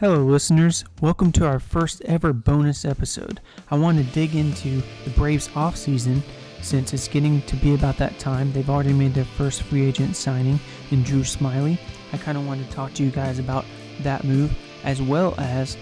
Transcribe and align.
Hello, 0.00 0.24
listeners. 0.24 0.82
Welcome 1.02 1.30
to 1.32 1.46
our 1.46 1.60
first 1.60 2.00
ever 2.06 2.32
bonus 2.32 2.86
episode. 2.86 3.38
I 3.70 3.76
want 3.76 3.98
to 3.98 4.14
dig 4.14 4.34
into 4.34 4.82
the 5.04 5.10
Braves 5.10 5.48
offseason 5.48 6.22
since 6.62 6.94
it's 6.94 7.06
getting 7.06 7.42
to 7.42 7.56
be 7.56 7.74
about 7.74 7.98
that 7.98 8.18
time. 8.18 8.50
They've 8.50 8.70
already 8.70 8.94
made 8.94 9.12
their 9.12 9.26
first 9.26 9.62
free 9.62 9.84
agent 9.84 10.16
signing 10.16 10.58
in 10.90 11.02
Drew 11.02 11.20
Smyly. 11.20 11.78
I 12.14 12.16
kind 12.16 12.38
of 12.38 12.46
want 12.46 12.66
to 12.66 12.74
talk 12.74 12.94
to 12.94 13.04
you 13.04 13.10
guys 13.10 13.38
about 13.38 13.66
that 14.00 14.24
move 14.24 14.56
as 14.84 15.02
well 15.02 15.34
as 15.36 15.76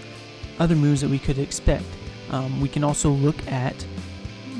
other 0.58 0.74
moves 0.74 1.00
that 1.02 1.10
we 1.10 1.20
could 1.20 1.38
expect. 1.38 1.86
Um, 2.30 2.60
we 2.60 2.68
can 2.68 2.82
also 2.82 3.10
look 3.10 3.36
at 3.46 3.86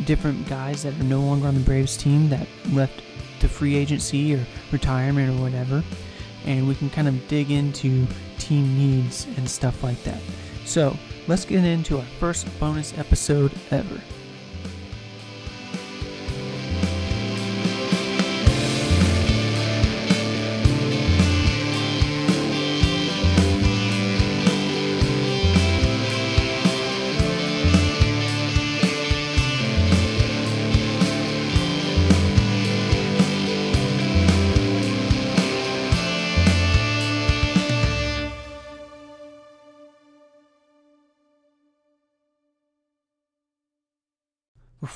different 0.04 0.48
guys 0.48 0.84
that 0.84 0.94
are 1.00 1.02
no 1.02 1.20
longer 1.20 1.48
on 1.48 1.54
the 1.54 1.60
Braves 1.62 1.96
team 1.96 2.28
that 2.28 2.46
left 2.70 3.02
to 3.40 3.48
free 3.48 3.74
agency 3.74 4.36
or 4.36 4.46
retirement 4.70 5.36
or 5.36 5.42
whatever, 5.42 5.82
and 6.48 6.66
we 6.66 6.74
can 6.74 6.88
kind 6.90 7.06
of 7.06 7.28
dig 7.28 7.50
into 7.50 8.06
team 8.38 8.76
needs 8.76 9.26
and 9.36 9.48
stuff 9.48 9.84
like 9.84 10.02
that. 10.02 10.20
So 10.64 10.96
let's 11.28 11.44
get 11.44 11.62
into 11.62 11.98
our 11.98 12.04
first 12.18 12.48
bonus 12.58 12.96
episode 12.98 13.52
ever. 13.70 14.00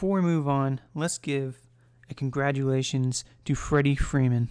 Before 0.02 0.16
we 0.16 0.22
move 0.22 0.48
on, 0.48 0.80
let's 0.96 1.16
give 1.16 1.60
a 2.10 2.14
congratulations 2.14 3.24
to 3.44 3.54
Freddie 3.54 3.94
Freeman. 3.94 4.48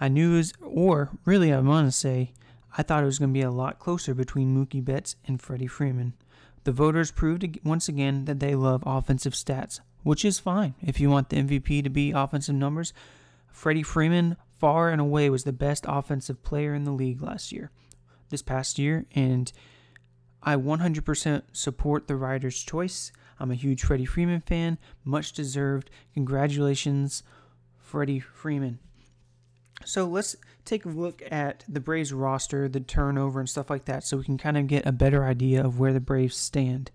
I 0.00 0.08
knew, 0.08 0.32
it 0.32 0.36
was, 0.36 0.54
or 0.62 1.10
really, 1.26 1.52
I 1.52 1.60
want 1.60 1.88
to 1.88 1.92
say, 1.92 2.32
I 2.78 2.82
thought 2.82 3.02
it 3.02 3.04
was 3.04 3.18
going 3.18 3.34
to 3.34 3.38
be 3.38 3.42
a 3.42 3.50
lot 3.50 3.78
closer 3.78 4.14
between 4.14 4.56
Mookie 4.56 4.82
Betts 4.82 5.16
and 5.26 5.42
Freddie 5.42 5.66
Freeman. 5.66 6.14
The 6.64 6.72
voters 6.72 7.10
proved 7.10 7.58
once 7.62 7.86
again 7.86 8.24
that 8.24 8.40
they 8.40 8.54
love 8.54 8.82
offensive 8.86 9.34
stats, 9.34 9.80
which 10.04 10.24
is 10.24 10.38
fine. 10.38 10.74
If 10.80 10.98
you 10.98 11.10
want 11.10 11.28
the 11.28 11.36
MVP 11.36 11.84
to 11.84 11.90
be 11.90 12.12
offensive 12.12 12.54
numbers, 12.54 12.94
Freddie 13.48 13.82
Freeman 13.82 14.38
far 14.58 14.88
and 14.88 15.02
away 15.02 15.28
was 15.28 15.44
the 15.44 15.52
best 15.52 15.84
offensive 15.86 16.42
player 16.42 16.74
in 16.74 16.84
the 16.84 16.92
league 16.92 17.20
last 17.20 17.52
year, 17.52 17.70
this 18.30 18.40
past 18.40 18.78
year, 18.78 19.04
and 19.14 19.52
I 20.42 20.56
100% 20.56 21.42
support 21.52 22.08
the 22.08 22.16
writer's 22.16 22.62
choice. 22.62 23.12
I'm 23.42 23.50
a 23.50 23.56
huge 23.56 23.82
Freddie 23.82 24.04
Freeman 24.04 24.40
fan. 24.40 24.78
Much 25.04 25.32
deserved. 25.32 25.90
Congratulations, 26.14 27.24
Freddie 27.76 28.20
Freeman. 28.20 28.78
So 29.84 30.06
let's 30.06 30.36
take 30.64 30.84
a 30.84 30.88
look 30.88 31.24
at 31.28 31.64
the 31.68 31.80
Braves 31.80 32.12
roster, 32.12 32.68
the 32.68 32.78
turnover, 32.78 33.40
and 33.40 33.48
stuff 33.48 33.68
like 33.68 33.86
that, 33.86 34.04
so 34.04 34.16
we 34.16 34.22
can 34.22 34.38
kind 34.38 34.56
of 34.56 34.68
get 34.68 34.86
a 34.86 34.92
better 34.92 35.24
idea 35.24 35.64
of 35.64 35.80
where 35.80 35.92
the 35.92 35.98
Braves 35.98 36.36
stand. 36.36 36.92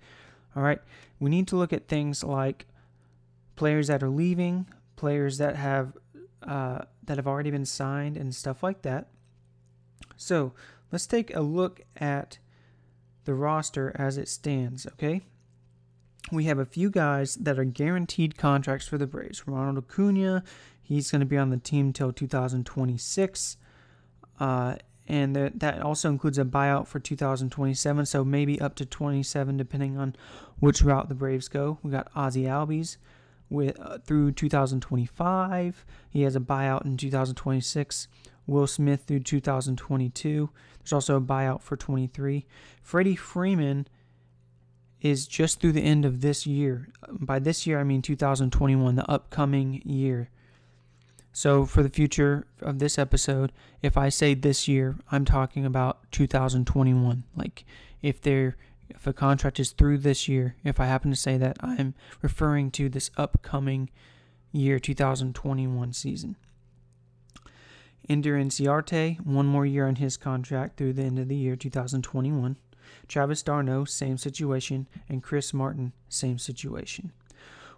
All 0.56 0.64
right, 0.64 0.80
we 1.20 1.30
need 1.30 1.50
to 1.50 1.58
look 1.58 1.74
at 1.74 1.90
things 1.90 2.24
like 2.24 2.66
players 3.58 3.88
that 3.88 4.02
are 4.02 4.10
leaving, 4.10 4.68
players 4.96 5.40
that 5.40 5.58
have 5.58 5.98
uh, 6.44 6.80
that 7.04 7.18
have 7.18 7.28
already 7.28 7.52
been 7.52 7.66
signed, 7.66 8.16
and 8.16 8.34
stuff 8.34 8.64
like 8.64 8.84
that. 8.84 9.10
So 10.16 10.54
let's 10.94 11.08
take 11.08 11.36
a 11.36 11.42
look 11.42 11.82
at 11.98 12.38
the 13.26 13.34
roster 13.34 13.92
as 13.96 14.18
it 14.18 14.30
stands. 14.30 14.88
Okay, 14.88 15.24
we 16.32 16.46
have 16.46 16.60
a 16.60 16.66
few 16.66 16.90
guys 16.90 17.36
that 17.36 17.58
are 17.58 17.64
guaranteed 17.64 18.38
contracts 18.38 18.88
for 18.88 18.98
the 18.98 19.08
Braves. 19.08 19.48
Ronald 19.48 19.78
Acuna, 19.78 20.44
he's 20.82 21.12
going 21.12 21.22
to 21.22 21.26
be 21.26 21.38
on 21.38 21.50
the 21.50 21.58
team 21.58 21.94
till 21.94 22.12
2026. 22.12 23.58
Uh, 24.40 24.76
and 25.08 25.36
that 25.36 25.82
also 25.82 26.10
includes 26.10 26.38
a 26.38 26.44
buyout 26.44 26.86
for 26.86 27.00
2027, 27.00 28.06
so 28.06 28.26
maybe 28.26 28.60
up 28.60 28.76
to 28.76 28.86
27, 28.86 29.56
depending 29.56 29.98
on 29.98 30.16
which 30.60 30.82
route 30.82 31.08
the 31.08 31.16
Braves 31.16 31.48
go. 31.48 31.78
We 31.82 31.92
got 31.92 32.12
Ozzie 32.14 32.44
Albies 32.44 32.98
with 33.50 33.80
uh, 33.80 34.00
through 34.00 34.34
2025. 34.34 35.86
He 36.10 36.24
has 36.24 36.36
a 36.36 36.42
buyout 36.42 36.86
in 36.86 36.98
2026. 36.98 38.10
Will 38.46 38.68
Smith 38.68 39.04
through 39.08 39.22
2022. 39.22 40.50
There's 40.80 40.94
also 40.94 41.18
a 41.18 41.22
buyout 41.22 41.62
for 41.62 41.78
23. 41.78 42.46
Freddie 42.82 43.16
Freeman 43.16 43.88
is 45.02 45.28
just 45.28 45.60
through 45.60 45.74
the 45.74 45.84
end 45.84 46.06
of 46.06 46.22
this 46.22 46.48
year. 46.48 46.90
By 47.12 47.40
this 47.40 47.68
year, 47.68 47.80
I 47.80 47.84
mean 47.84 48.02
2021, 48.02 48.96
the 48.96 49.10
upcoming 49.10 49.82
year. 49.86 50.30
So, 51.32 51.66
for 51.66 51.84
the 51.84 51.90
future 51.90 52.48
of 52.62 52.80
this 52.80 52.98
episode, 52.98 53.52
if 53.84 53.96
I 53.96 54.10
say 54.10 54.34
this 54.34 54.68
year, 54.68 54.98
I'm 55.12 55.24
talking 55.24 55.66
about 55.66 56.12
2021. 56.12 57.24
Like, 57.36 57.64
if 58.02 58.20
there, 58.22 58.58
if 58.90 59.06
a 59.06 59.14
contract 59.14 59.60
is 59.60 59.72
through 59.72 60.00
this 60.00 60.28
year, 60.28 60.56
if 60.64 60.80
I 60.80 60.88
happen 60.88 61.12
to 61.12 61.18
say 61.18 61.38
that, 61.38 61.58
I'm 61.60 61.94
referring 62.24 62.72
to 62.72 62.90
this 62.90 63.12
upcoming 63.18 63.92
year, 64.52 64.80
2021 64.80 65.94
season. 65.94 66.38
Ender 68.10 68.36
Inciarte, 68.36 69.24
one 69.26 69.46
more 69.46 69.66
year 69.66 69.88
on 69.88 69.98
his 69.98 70.18
contract 70.18 70.78
through 70.78 70.94
the 70.94 71.04
end 71.04 71.20
of 71.20 71.28
the 71.28 71.36
year, 71.36 71.56
2021. 71.56 72.56
Travis 73.08 73.44
d'Arnaud, 73.44 73.86
same 73.86 74.18
situation, 74.18 74.88
and 75.10 75.24
Chris 75.24 75.54
Martin, 75.54 75.94
same 76.10 76.38
situation. 76.38 77.12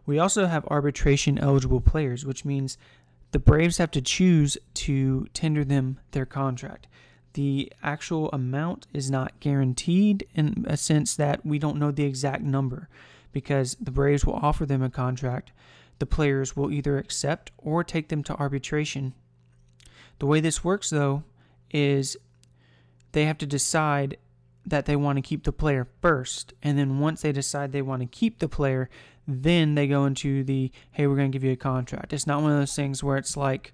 We 0.06 0.18
also 0.18 0.48
have 0.48 0.66
arbitration 0.68 1.38
eligible 1.38 1.82
players, 1.82 2.26
which 2.26 2.46
means 2.46 2.78
the 3.32 3.40
Braves 3.40 3.78
have 3.78 3.92
to 3.92 4.02
choose 4.02 4.58
to 4.74 5.28
tender 5.34 5.64
them 5.64 6.00
their 6.12 6.26
contract. 6.26 6.88
The 7.34 7.72
actual 7.84 8.30
amount 8.32 8.88
is 8.94 9.12
not 9.12 9.40
guaranteed 9.40 10.28
in 10.34 10.66
a 10.68 10.78
sense 10.78 11.16
that 11.16 11.46
we 11.46 11.60
don't 11.60 11.78
know 11.78 11.92
the 11.92 12.06
exact 12.06 12.42
number 12.42 12.90
because 13.32 13.78
the 13.80 13.92
Braves 13.92 14.26
will 14.26 14.34
offer 14.34 14.66
them 14.66 14.82
a 14.82 14.90
contract. 14.90 15.52
The 16.00 16.08
players 16.08 16.56
will 16.56 16.72
either 16.72 16.98
accept 16.98 17.52
or 17.58 17.84
take 17.84 18.10
them 18.10 18.24
to 18.24 18.36
arbitration. 18.36 19.14
The 20.18 20.26
way 20.26 20.40
this 20.40 20.64
works, 20.64 20.90
though, 20.90 21.24
is 21.72 22.18
they 23.12 23.26
have 23.26 23.38
to 23.40 23.46
decide 23.46 24.18
that 24.70 24.86
they 24.86 24.96
want 24.96 25.18
to 25.18 25.22
keep 25.22 25.44
the 25.44 25.52
player 25.52 25.88
first. 26.02 26.54
And 26.64 26.78
then 26.78 27.00
once 27.00 27.22
they 27.22 27.32
decide 27.32 27.72
they 27.72 27.82
want 27.82 28.02
to 28.02 28.08
keep 28.08 28.40
the 28.40 28.50
player, 28.50 28.90
then 29.28 29.76
they 29.76 29.88
go 29.88 30.06
into 30.06 30.44
the 30.44 30.72
hey, 30.92 31.08
we're 31.08 31.16
going 31.16 31.32
to 31.32 31.36
give 31.36 31.44
you 31.44 31.52
a 31.52 31.58
contract. 31.58 32.14
It's 32.14 32.28
not 32.28 32.42
one 32.42 32.52
of 32.52 32.60
those 32.60 32.76
things 32.76 33.04
where 33.04 33.18
it's 33.18 33.38
like, 33.38 33.74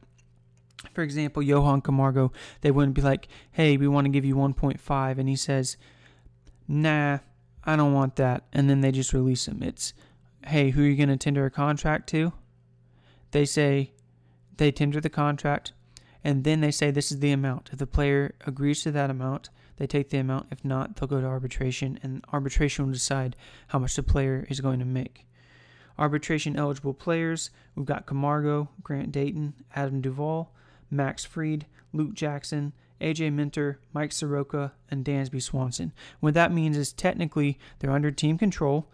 for 0.93 1.01
example, 1.01 1.41
Johan 1.41 1.81
Camargo, 1.81 2.31
they 2.61 2.71
wouldn't 2.71 2.95
be 2.95 3.01
like, 3.01 3.27
hey, 3.51 3.77
we 3.77 3.87
want 3.87 4.05
to 4.05 4.11
give 4.11 4.25
you 4.25 4.35
1.5. 4.35 5.17
And 5.17 5.29
he 5.29 5.35
says, 5.35 5.77
nah, 6.67 7.19
I 7.63 7.75
don't 7.75 7.93
want 7.93 8.17
that. 8.17 8.43
And 8.53 8.69
then 8.69 8.81
they 8.81 8.91
just 8.91 9.13
release 9.13 9.47
him. 9.47 9.63
It's, 9.63 9.93
hey, 10.45 10.69
who 10.69 10.83
are 10.83 10.87
you 10.87 10.95
going 10.95 11.09
to 11.09 11.17
tender 11.17 11.45
a 11.45 11.51
contract 11.51 12.07
to? 12.09 12.33
They 13.31 13.45
say, 13.45 13.91
they 14.57 14.71
tender 14.71 15.01
the 15.01 15.09
contract. 15.09 15.73
And 16.23 16.43
then 16.43 16.61
they 16.61 16.71
say, 16.71 16.91
this 16.91 17.11
is 17.11 17.19
the 17.19 17.31
amount. 17.31 17.69
If 17.71 17.79
the 17.79 17.87
player 17.87 18.35
agrees 18.45 18.83
to 18.83 18.91
that 18.91 19.09
amount, 19.09 19.49
they 19.77 19.87
take 19.87 20.09
the 20.09 20.17
amount. 20.17 20.47
If 20.51 20.63
not, 20.63 20.95
they'll 20.95 21.07
go 21.07 21.21
to 21.21 21.27
arbitration, 21.27 21.99
and 22.01 22.23
arbitration 22.31 22.85
will 22.85 22.93
decide 22.93 23.35
how 23.67 23.79
much 23.79 23.95
the 23.95 24.03
player 24.03 24.45
is 24.49 24.61
going 24.61 24.79
to 24.79 24.85
make. 24.85 25.25
Arbitration 25.97 26.57
eligible 26.57 26.93
players 26.93 27.51
we've 27.75 27.85
got 27.85 28.05
Camargo, 28.05 28.69
Grant 28.83 29.11
Dayton, 29.11 29.53
Adam 29.75 30.01
Duvall, 30.01 30.51
Max 30.91 31.23
Fried, 31.23 31.65
Luke 31.93 32.13
Jackson, 32.13 32.73
AJ 33.01 33.33
Minter, 33.33 33.79
Mike 33.93 34.11
Soroka, 34.11 34.73
and 34.89 35.05
Dansby 35.05 35.41
Swanson. 35.41 35.93
What 36.19 36.33
that 36.33 36.51
means 36.51 36.77
is 36.77 36.93
technically 36.93 37.57
they're 37.79 37.91
under 37.91 38.11
team 38.11 38.37
control 38.37 38.87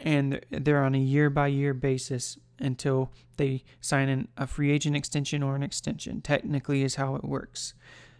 and 0.00 0.40
they're 0.50 0.82
on 0.82 0.94
a 0.94 0.98
year 0.98 1.30
by 1.30 1.46
year 1.48 1.74
basis 1.74 2.38
until 2.58 3.10
they 3.36 3.64
sign 3.80 4.08
in 4.08 4.28
a 4.36 4.46
free 4.46 4.70
agent 4.70 4.96
extension 4.96 5.42
or 5.42 5.56
an 5.56 5.62
extension. 5.62 6.20
Technically, 6.20 6.82
is 6.82 6.96
how 6.96 7.16
it 7.16 7.24
works. 7.24 7.74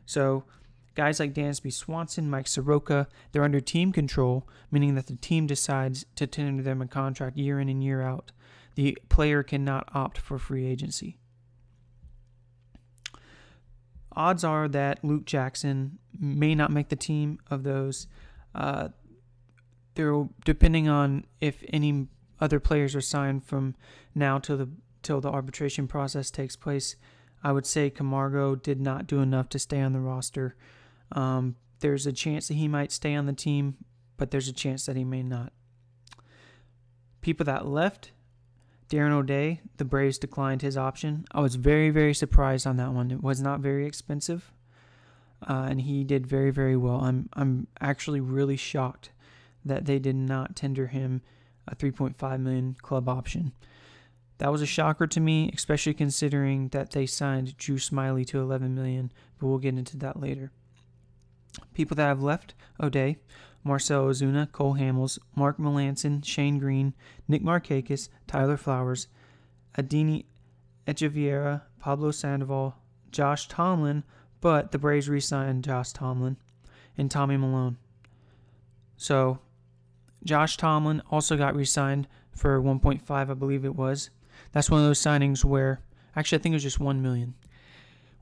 So 0.06 0.44
Guys 0.94 1.18
like 1.18 1.32
Dansby 1.32 1.72
Swanson, 1.72 2.28
Mike 2.28 2.46
Soroka, 2.46 3.08
they're 3.32 3.44
under 3.44 3.60
team 3.60 3.92
control, 3.92 4.48
meaning 4.70 4.94
that 4.94 5.06
the 5.06 5.16
team 5.16 5.46
decides 5.46 6.04
to 6.16 6.26
tender 6.26 6.62
them 6.62 6.82
a 6.82 6.86
contract 6.86 7.36
year 7.36 7.58
in 7.58 7.68
and 7.68 7.82
year 7.82 8.02
out. 8.02 8.32
The 8.74 8.98
player 9.08 9.42
cannot 9.42 9.88
opt 9.94 10.18
for 10.18 10.38
free 10.38 10.66
agency. 10.66 11.18
Odds 14.14 14.44
are 14.44 14.68
that 14.68 15.02
Luke 15.02 15.24
Jackson 15.24 15.98
may 16.18 16.54
not 16.54 16.70
make 16.70 16.90
the 16.90 16.96
team 16.96 17.38
of 17.50 17.62
those. 17.62 18.06
Uh, 18.54 18.88
depending 20.44 20.88
on 20.88 21.24
if 21.40 21.62
any 21.68 22.08
other 22.40 22.60
players 22.60 22.96
are 22.96 23.00
signed 23.00 23.44
from 23.44 23.74
now 24.14 24.38
till 24.38 24.56
the 24.56 24.68
till 25.02 25.20
the 25.20 25.30
arbitration 25.30 25.88
process 25.88 26.30
takes 26.30 26.56
place. 26.56 26.96
I 27.42 27.52
would 27.52 27.66
say 27.66 27.90
Camargo 27.90 28.54
did 28.54 28.80
not 28.80 29.06
do 29.06 29.20
enough 29.20 29.48
to 29.50 29.58
stay 29.58 29.80
on 29.80 29.92
the 29.92 30.00
roster. 30.00 30.54
Um, 31.12 31.56
there's 31.80 32.06
a 32.06 32.12
chance 32.12 32.48
that 32.48 32.54
he 32.54 32.68
might 32.68 32.92
stay 32.92 33.14
on 33.14 33.26
the 33.26 33.32
team, 33.32 33.76
but 34.16 34.30
there's 34.30 34.48
a 34.48 34.52
chance 34.52 34.86
that 34.86 34.96
he 34.96 35.04
may 35.04 35.22
not. 35.22 35.52
People 37.20 37.44
that 37.44 37.66
left, 37.66 38.12
Darren 38.88 39.12
O'Day, 39.12 39.60
the 39.76 39.84
Braves 39.84 40.18
declined 40.18 40.62
his 40.62 40.76
option. 40.76 41.24
I 41.32 41.40
was 41.40 41.54
very, 41.54 41.90
very 41.90 42.14
surprised 42.14 42.66
on 42.66 42.76
that 42.76 42.92
one. 42.92 43.10
It 43.10 43.22
was 43.22 43.40
not 43.40 43.60
very 43.60 43.86
expensive, 43.86 44.52
uh, 45.48 45.66
and 45.68 45.80
he 45.80 46.04
did 46.04 46.26
very, 46.26 46.50
very 46.50 46.76
well. 46.76 47.00
I'm, 47.00 47.28
I'm 47.34 47.66
actually 47.80 48.20
really 48.20 48.56
shocked 48.56 49.10
that 49.64 49.86
they 49.86 49.98
did 49.98 50.16
not 50.16 50.56
tender 50.56 50.88
him 50.88 51.22
a 51.68 51.76
3.5 51.76 52.40
million 52.40 52.76
club 52.82 53.08
option. 53.08 53.52
That 54.38 54.50
was 54.50 54.62
a 54.62 54.66
shocker 54.66 55.06
to 55.06 55.20
me, 55.20 55.50
especially 55.54 55.94
considering 55.94 56.68
that 56.68 56.90
they 56.90 57.06
signed 57.06 57.56
Drew 57.56 57.76
Smyly 57.76 58.26
to 58.26 58.40
11 58.40 58.74
million, 58.74 59.12
but 59.38 59.46
we'll 59.46 59.58
get 59.58 59.78
into 59.78 59.96
that 59.98 60.18
later. 60.18 60.50
People 61.74 61.94
that 61.96 62.06
have 62.06 62.22
left 62.22 62.54
O'Day, 62.80 63.18
Marcell 63.64 64.06
Ozuna, 64.06 64.50
Cole 64.50 64.74
Hamels, 64.74 65.18
Mark 65.34 65.58
Melancon, 65.58 66.24
Shane 66.24 66.58
Greene, 66.58 66.94
Nick 67.28 67.42
Markakis, 67.42 68.08
Tyler 68.26 68.56
Flowers, 68.56 69.08
Adeiny 69.76 70.24
Hechavarria, 70.86 71.62
Pablo 71.78 72.10
Sandoval, 72.10 72.74
Josh 73.10 73.48
Tomlin, 73.48 74.04
but 74.40 74.72
the 74.72 74.78
Braves 74.78 75.08
re-signed 75.08 75.64
Josh 75.64 75.92
Tomlin, 75.92 76.36
and 76.98 77.10
Tommy 77.10 77.36
Milone. 77.36 77.76
So, 78.96 79.38
Josh 80.24 80.56
Tomlin 80.56 81.02
also 81.10 81.36
got 81.36 81.54
re-signed 81.54 82.08
for 82.30 82.60
1.5, 82.60 83.00
I 83.10 83.24
believe 83.34 83.64
it 83.64 83.76
was. 83.76 84.10
That's 84.52 84.70
one 84.70 84.80
of 84.80 84.86
those 84.86 85.00
signings 85.00 85.44
where, 85.44 85.80
actually, 86.16 86.38
I 86.38 86.42
think 86.42 86.52
it 86.52 86.56
was 86.56 86.62
just 86.62 86.80
1 86.80 87.02
million 87.02 87.34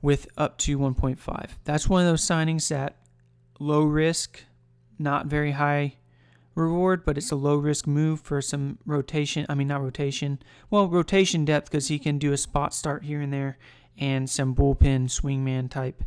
with 0.01 0.27
up 0.37 0.57
to 0.59 0.77
1.5. 0.77 1.49
That's 1.63 1.87
one 1.89 2.01
of 2.01 2.07
those 2.07 2.25
signings 2.25 2.67
that 2.69 2.95
low 3.61 3.83
risk, 3.83 4.43
not 4.97 5.27
very 5.27 5.51
high 5.51 5.95
reward, 6.55 7.05
but 7.05 7.17
it's 7.17 7.31
a 7.31 7.35
low 7.35 7.55
risk 7.55 7.87
move 7.87 8.19
for 8.19 8.41
some 8.41 8.77
rotation. 8.85 9.45
I 9.47 9.55
mean, 9.55 9.67
not 9.67 9.81
rotation. 9.81 10.39
Well, 10.69 10.87
rotation 10.87 11.45
depth 11.45 11.69
because 11.69 11.87
he 11.87 11.99
can 11.99 12.17
do 12.17 12.33
a 12.33 12.37
spot 12.37 12.73
start 12.73 13.03
here 13.03 13.21
and 13.21 13.31
there 13.31 13.57
and 13.97 14.29
some 14.29 14.55
bullpen 14.55 15.05
swingman 15.05 15.69
type 15.69 16.03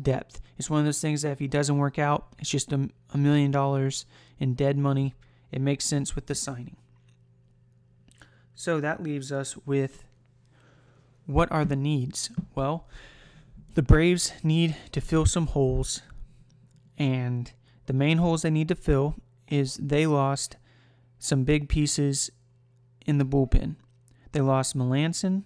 depth. 0.00 0.40
It's 0.58 0.70
one 0.70 0.80
of 0.80 0.84
those 0.84 1.00
things 1.00 1.22
that 1.22 1.32
if 1.32 1.38
he 1.38 1.48
doesn't 1.48 1.78
work 1.78 1.98
out, 1.98 2.28
it's 2.38 2.50
just 2.50 2.72
a, 2.72 2.90
a 3.12 3.18
million 3.18 3.50
dollars 3.50 4.06
in 4.38 4.54
dead 4.54 4.76
money. 4.76 5.14
It 5.50 5.60
makes 5.60 5.84
sense 5.84 6.14
with 6.14 6.26
the 6.26 6.34
signing. 6.34 6.76
So 8.54 8.80
that 8.80 9.02
leaves 9.02 9.32
us 9.32 9.56
with 9.56 10.04
what 11.26 11.50
are 11.52 11.64
the 11.64 11.76
needs? 11.76 12.30
Well, 12.54 12.86
the 13.74 13.82
Braves 13.82 14.32
need 14.42 14.76
to 14.92 15.00
fill 15.00 15.26
some 15.26 15.46
holes 15.48 16.02
and 16.98 17.50
the 17.86 17.92
main 17.94 18.18
holes 18.18 18.42
they 18.42 18.50
need 18.50 18.68
to 18.68 18.74
fill 18.74 19.14
is 19.48 19.76
they 19.76 20.06
lost 20.06 20.56
some 21.18 21.44
big 21.44 21.68
pieces 21.68 22.30
in 23.06 23.16
the 23.18 23.24
bullpen. 23.24 23.76
They 24.32 24.40
lost 24.40 24.76
Melancon 24.76 25.44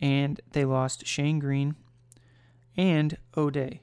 and 0.00 0.40
they 0.52 0.64
lost 0.64 1.06
Shane 1.06 1.40
Greene 1.40 1.74
and 2.76 3.16
O'Day. 3.36 3.80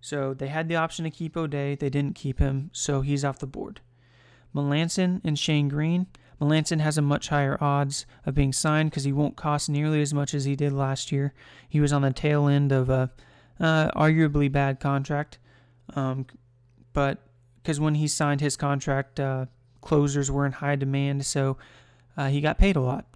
So 0.00 0.34
they 0.34 0.48
had 0.48 0.68
the 0.68 0.76
option 0.76 1.04
to 1.04 1.10
keep 1.10 1.36
O'Day. 1.36 1.74
They 1.74 1.88
didn't 1.88 2.16
keep 2.16 2.38
him, 2.38 2.70
so 2.72 3.00
he's 3.00 3.24
off 3.24 3.38
the 3.38 3.46
board. 3.46 3.80
Melancon 4.54 5.20
and 5.24 5.38
Shane 5.38 5.68
Greene. 5.68 6.06
Melancon 6.40 6.80
has 6.80 6.98
a 6.98 7.02
much 7.02 7.28
higher 7.28 7.56
odds 7.62 8.04
of 8.26 8.34
being 8.34 8.52
signed 8.52 8.90
because 8.90 9.04
he 9.04 9.12
won't 9.12 9.36
cost 9.36 9.70
nearly 9.70 10.02
as 10.02 10.12
much 10.12 10.34
as 10.34 10.44
he 10.44 10.54
did 10.54 10.72
last 10.72 11.10
year. 11.10 11.32
He 11.66 11.80
was 11.80 11.92
on 11.92 12.02
the 12.02 12.12
tail 12.12 12.46
end 12.46 12.72
of 12.72 12.90
a 12.90 13.10
uh, 13.58 13.90
arguably 13.92 14.52
bad 14.52 14.80
contract. 14.80 15.38
Um, 15.94 16.26
but 16.92 17.18
because 17.62 17.80
when 17.80 17.96
he 17.96 18.08
signed 18.08 18.40
his 18.40 18.56
contract, 18.56 19.20
uh, 19.20 19.46
closers 19.80 20.30
were 20.30 20.46
in 20.46 20.52
high 20.52 20.76
demand, 20.76 21.26
so 21.26 21.56
uh, 22.16 22.28
he 22.28 22.40
got 22.40 22.58
paid 22.58 22.76
a 22.76 22.80
lot. 22.80 23.06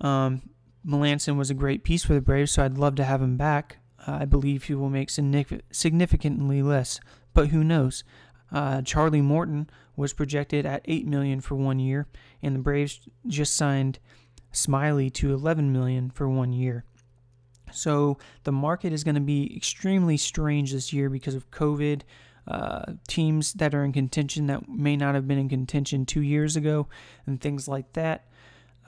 Um, 0.00 0.42
Melancon 0.86 1.36
was 1.36 1.50
a 1.50 1.54
great 1.54 1.84
piece 1.84 2.04
for 2.04 2.14
the 2.14 2.20
Braves, 2.20 2.52
so 2.52 2.64
I'd 2.64 2.78
love 2.78 2.96
to 2.96 3.04
have 3.04 3.22
him 3.22 3.36
back. 3.36 3.78
Uh, 4.06 4.18
I 4.20 4.24
believe 4.24 4.64
he 4.64 4.74
will 4.74 4.90
make 4.90 5.10
significantly 5.10 6.62
less, 6.62 7.00
but 7.34 7.48
who 7.48 7.62
knows? 7.62 8.02
Uh, 8.50 8.82
Charlie 8.82 9.22
Morton 9.22 9.70
was 9.96 10.12
projected 10.12 10.66
at 10.66 10.82
eight 10.86 11.06
million 11.06 11.40
for 11.40 11.54
one 11.54 11.78
year, 11.78 12.06
and 12.42 12.54
the 12.54 12.60
Braves 12.60 13.00
just 13.26 13.54
signed 13.54 13.98
Smyly 14.52 15.12
to 15.14 15.32
11 15.32 15.72
million 15.72 16.10
for 16.10 16.28
one 16.28 16.52
year. 16.52 16.84
So 17.74 18.18
the 18.44 18.52
market 18.52 18.92
is 18.92 19.04
going 19.04 19.14
to 19.14 19.20
be 19.20 19.54
extremely 19.56 20.16
strange 20.16 20.72
this 20.72 20.92
year 20.92 21.10
because 21.10 21.34
of 21.34 21.50
COVID. 21.50 22.02
Uh, 22.48 22.94
teams 23.06 23.52
that 23.52 23.72
are 23.72 23.84
in 23.84 23.92
contention 23.92 24.48
that 24.48 24.68
may 24.68 24.96
not 24.96 25.14
have 25.14 25.28
been 25.28 25.38
in 25.38 25.48
contention 25.48 26.04
two 26.04 26.22
years 26.22 26.56
ago, 26.56 26.88
and 27.24 27.40
things 27.40 27.68
like 27.68 27.92
that. 27.92 28.24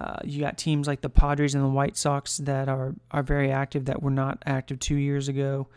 Uh, 0.01 0.17
you 0.25 0.41
got 0.41 0.59
teams 0.59 0.89
like 0.89 1.03
the 1.03 1.09
Padres 1.09 1.55
and 1.55 1.63
the 1.63 1.69
White 1.69 1.97
Sox 1.97 2.39
that 2.39 2.69
are, 2.69 2.95
are 3.13 3.23
very 3.23 3.53
active 3.53 3.85
that 3.85 4.03
were 4.03 4.11
not 4.11 4.43
active 4.45 4.81
two 4.81 4.97
years 4.97 5.29
ago. 5.29 5.69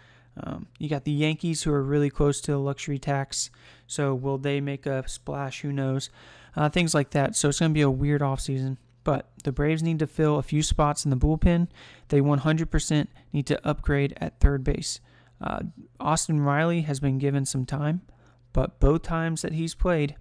Um, 0.43 0.67
you 0.79 0.89
got 0.89 1.03
the 1.03 1.11
Yankees 1.11 1.63
who 1.63 1.71
are 1.71 1.83
really 1.83 2.09
close 2.09 2.41
to 2.41 2.51
the 2.51 2.57
luxury 2.57 2.99
tax. 2.99 3.49
So 3.85 4.13
will 4.13 4.37
they 4.37 4.59
make 4.59 4.85
a 4.85 5.07
splash? 5.07 5.61
Who 5.61 5.71
knows? 5.71 6.09
Uh, 6.55 6.69
things 6.69 6.93
like 6.93 7.11
that. 7.11 7.35
So 7.35 7.49
it's 7.49 7.59
going 7.59 7.71
to 7.71 7.73
be 7.73 7.81
a 7.81 7.89
weird 7.91 8.21
offseason. 8.21 8.77
But 9.07 9.29
the 9.45 9.53
Braves 9.53 9.81
need 9.81 9.99
to 9.99 10.05
fill 10.05 10.37
a 10.37 10.43
few 10.43 10.61
spots 10.61 11.05
in 11.05 11.11
the 11.11 11.15
bullpen. 11.15 11.69
They 12.09 12.19
100% 12.19 13.07
need 13.31 13.45
to 13.45 13.65
upgrade 13.65 14.13
at 14.17 14.41
third 14.41 14.65
base. 14.65 14.99
Uh, 15.39 15.61
Austin 15.97 16.41
Riley 16.41 16.81
has 16.81 16.99
been 16.99 17.17
given 17.17 17.45
some 17.45 17.65
time, 17.65 18.01
but 18.51 18.81
both 18.81 19.03
times 19.03 19.43
that 19.43 19.53
he's 19.53 19.75
played, 19.75 20.17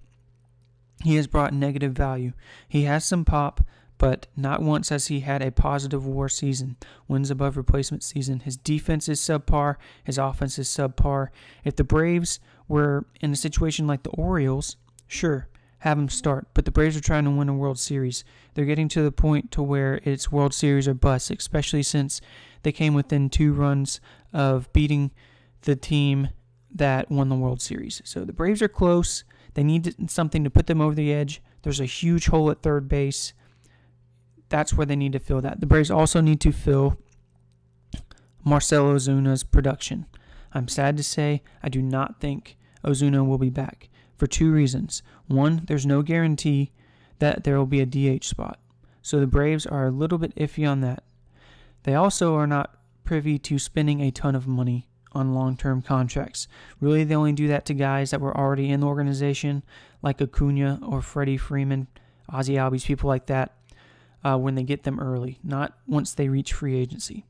he 1.03 1.17
has 1.17 1.27
brought 1.27 1.53
negative 1.53 1.94
value. 1.94 2.33
He 2.69 2.85
has 2.85 3.05
some 3.05 3.25
pop, 3.25 3.61
but 3.99 4.29
not 4.37 4.62
once 4.62 4.91
has 4.91 5.09
he 5.09 5.19
had 5.19 5.43
a 5.43 5.50
positive 5.50 6.06
war 6.06 6.29
season, 6.29 6.77
wins 7.09 7.29
above 7.29 7.56
replacement 7.56 8.05
season. 8.05 8.38
His 8.38 8.56
defense 8.56 9.09
is 9.09 9.21
subpar, 9.21 9.79
his 10.05 10.17
offense 10.17 10.61
is 10.61 10.69
subpar. 10.69 11.31
If 11.65 11.75
the 11.75 11.83
Braves 11.83 12.38
were 12.69 13.05
in 13.21 13.33
a 13.33 13.37
situation 13.37 13.88
like 13.88 14.05
the 14.05 14.11
Orioles, 14.11 14.77
sure, 15.09 15.49
have 15.78 15.99
them 15.99 16.08
start. 16.08 16.49
But 16.55 16.64
the 16.64 16.70
Braves 16.70 16.96
are 16.96 17.00
trying 17.00 17.25
to 17.25 17.31
win 17.31 17.49
a 17.49 17.55
World 17.55 17.78
Series. 17.78 18.25
They're 18.55 18.64
getting 18.64 18.88
to 18.88 19.02
the 19.02 19.12
point 19.12 19.50
to 19.52 19.62
where 19.62 20.00
it's 20.05 20.32
World 20.32 20.55
Series 20.55 20.88
or 20.88 20.94
bust, 20.94 21.31
especially 21.31 21.82
since 21.82 22.20
they 22.62 22.73
came 22.73 22.94
within 22.94 23.28
two 23.28 23.52
runs 23.52 24.00
of 24.32 24.73
beating 24.73 25.11
the 25.62 25.76
team 25.76 26.28
that 26.75 27.11
won 27.11 27.28
the 27.28 27.37
World 27.37 27.61
Series. 27.61 28.02
So 28.05 28.25
the 28.25 28.32
Braves 28.32 28.62
are 28.62 28.69
close. 28.69 29.25
They 29.55 29.64
need 29.64 30.11
something 30.11 30.45
to 30.45 30.50
put 30.50 30.66
them 30.66 30.80
over 30.80 30.95
the 30.95 31.12
edge. 31.12 31.42
There's 31.62 31.80
a 31.80 31.87
huge 31.87 32.26
hole 32.26 32.50
at 32.50 32.62
third 32.62 32.88
base. 32.88 33.33
That's 34.49 34.75
where 34.75 34.87
they 34.87 34.97
need 34.97 35.12
to 35.12 35.18
fill 35.18 35.40
that. 35.40 35.61
The 35.61 35.66
Braves 35.66 35.90
also 35.90 36.21
need 36.21 36.40
to 36.42 36.52
fill 36.52 36.99
Marcelo 38.45 38.95
Ozuna's 38.95 39.42
production. 39.42 40.06
I'm 40.52 40.68
sad 40.68 40.97
to 40.97 41.02
say 41.02 41.42
I 41.62 41.68
do 41.68 41.83
not 41.83 42.21
think 42.21 42.56
Ozuna 42.85 43.26
will 43.26 43.38
be 43.38 43.50
back 43.50 43.88
for 44.16 44.26
two 44.26 44.50
reasons. 44.50 45.02
One, 45.26 45.62
there's 45.66 45.87
no 45.87 46.02
guarantee 46.02 46.73
that 47.18 47.44
there 47.44 47.56
will 47.56 47.66
be 47.66 47.80
a 47.80 47.87
DH 47.87 48.25
spot. 48.25 48.58
So 49.02 49.20
the 49.20 49.26
Braves 49.26 49.66
are 49.66 49.87
a 49.87 49.90
little 49.90 50.18
bit 50.18 50.35
iffy 50.35 50.68
on 50.68 50.80
that. 50.80 51.02
They 51.85 51.94
also 51.94 52.35
are 52.35 52.46
not 52.46 52.76
privy 53.04 53.38
to 53.38 53.58
spending 53.58 54.00
a 54.00 54.11
ton 54.11 54.35
of 54.35 54.49
money 54.49 54.88
on 55.12 55.35
long 55.35 55.56
term 55.56 55.80
contracts. 55.80 56.49
Really, 56.80 57.04
they 57.04 57.14
only 57.14 57.32
do 57.32 57.49
that 57.49 57.64
to 57.66 57.75
guys 57.75 58.11
that 58.11 58.20
were 58.20 58.37
already 58.37 58.70
in 58.70 58.80
the 58.80 58.87
organization, 58.87 59.62
like 60.02 60.20
Acuna 60.20 60.80
or 60.87 61.00
Freddie 61.00 61.37
Freeman, 61.37 61.87
Ozzie 62.28 62.54
Albies, 62.54 62.85
people 62.85 63.08
like 63.08 63.26
that, 63.26 63.56
uh, 64.25 64.37
when 64.37 64.56
they 64.56 64.62
get 64.62 64.82
them 64.82 64.99
early, 65.00 65.38
not 65.42 65.78
once 65.87 66.12
they 66.12 66.28
reach 66.28 66.52
free 66.52 66.76
agency. 66.76 67.25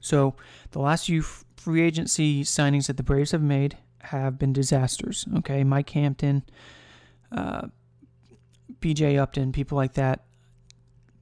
So 0.00 0.34
the 0.72 0.80
last 0.80 1.06
few 1.06 1.22
free 1.22 1.82
agency 1.82 2.42
signings 2.42 2.88
that 2.88 2.96
the 2.96 3.04
Braves 3.04 3.30
have 3.30 3.42
made 3.42 3.78
have 4.02 4.38
been 4.38 4.52
disasters. 4.52 5.26
Okay, 5.38 5.64
Mike 5.64 5.90
Hampton, 5.90 6.42
uh, 7.30 7.68
BJ 8.80 9.18
Upton, 9.18 9.52
people 9.52 9.76
like 9.76 9.94
that. 9.94 10.24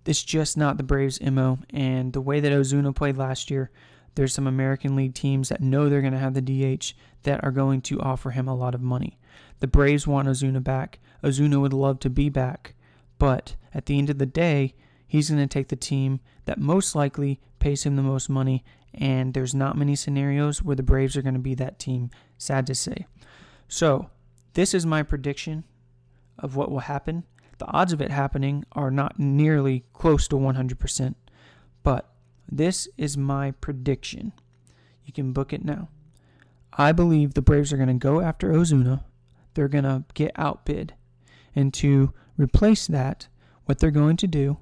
It's 0.06 0.22
just 0.22 0.56
not 0.56 0.76
the 0.76 0.82
Braves' 0.82 1.20
MO. 1.20 1.58
And 1.70 2.12
the 2.12 2.20
way 2.20 2.40
that 2.40 2.52
Ozuna 2.52 2.94
played 2.94 3.16
last 3.16 3.50
year, 3.50 3.70
there's 4.14 4.34
some 4.34 4.46
American 4.46 4.96
League 4.96 5.14
teams 5.14 5.50
that 5.50 5.60
know 5.60 5.88
they're 5.88 6.00
going 6.00 6.12
to 6.12 6.18
have 6.18 6.34
the 6.34 6.40
DH 6.40 6.94
that 7.22 7.44
are 7.44 7.52
going 7.52 7.80
to 7.82 8.00
offer 8.00 8.30
him 8.30 8.48
a 8.48 8.54
lot 8.54 8.74
of 8.74 8.80
money. 8.80 9.18
The 9.60 9.66
Braves 9.66 10.06
want 10.06 10.28
Ozuna 10.28 10.62
back. 10.64 10.98
Ozuna 11.22 11.60
would 11.60 11.72
love 11.72 12.00
to 12.00 12.10
be 12.10 12.28
back. 12.28 12.74
But 13.18 13.56
at 13.74 13.86
the 13.86 13.98
end 13.98 14.10
of 14.10 14.18
the 14.18 14.26
day, 14.26 14.74
he's 15.06 15.30
going 15.30 15.40
to 15.40 15.46
take 15.46 15.68
the 15.68 15.76
team 15.76 16.20
that 16.46 16.58
most 16.58 16.94
likely 16.94 17.40
pays 17.58 17.84
him 17.84 17.96
the 17.96 18.02
most 18.02 18.28
money 18.30 18.64
and 18.94 19.34
there's 19.34 19.54
not 19.54 19.76
many 19.76 19.94
scenarios 19.94 20.62
where 20.62 20.76
the 20.76 20.82
Braves 20.82 21.16
are 21.16 21.22
going 21.22 21.34
to 21.34 21.40
be 21.40 21.54
that 21.54 21.78
team, 21.78 22.10
sad 22.38 22.66
to 22.66 22.74
say. 22.74 23.06
So, 23.68 24.10
this 24.54 24.74
is 24.74 24.84
my 24.84 25.02
prediction 25.02 25.64
of 26.38 26.56
what 26.56 26.70
will 26.70 26.80
happen. 26.80 27.24
The 27.58 27.68
odds 27.68 27.92
of 27.92 28.00
it 28.00 28.10
happening 28.10 28.64
are 28.72 28.90
not 28.90 29.18
nearly 29.18 29.84
close 29.92 30.26
to 30.28 30.36
100%, 30.36 31.14
but 31.82 32.12
this 32.50 32.88
is 32.96 33.16
my 33.16 33.52
prediction. 33.52 34.32
You 35.04 35.12
can 35.12 35.32
book 35.32 35.52
it 35.52 35.64
now. 35.64 35.88
I 36.72 36.92
believe 36.92 37.34
the 37.34 37.42
Braves 37.42 37.72
are 37.72 37.76
going 37.76 37.88
to 37.88 37.94
go 37.94 38.20
after 38.20 38.52
Ozuna. 38.52 39.04
They're 39.54 39.68
going 39.68 39.84
to 39.84 40.04
get 40.14 40.32
outbid. 40.36 40.94
And 41.54 41.74
to 41.74 42.12
replace 42.36 42.86
that, 42.86 43.28
what 43.66 43.78
they're 43.78 43.90
going 43.90 44.16
to 44.18 44.26
do 44.26 44.58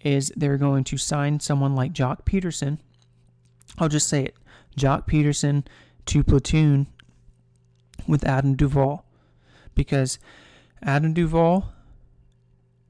is 0.00 0.32
they're 0.36 0.56
going 0.56 0.84
to 0.84 0.96
sign 0.96 1.40
someone 1.40 1.74
like 1.74 1.92
Joc 1.92 2.24
Pederson. 2.24 2.78
I'll 3.78 3.88
just 3.88 4.08
say 4.08 4.24
it 4.24 4.36
Joc 4.76 5.06
Pederson 5.06 5.66
to 6.06 6.24
platoon 6.24 6.86
with 8.06 8.24
Adam 8.24 8.56
Duvall. 8.56 9.04
Because 9.74 10.18
Adam 10.82 11.14
Duvall 11.14 11.72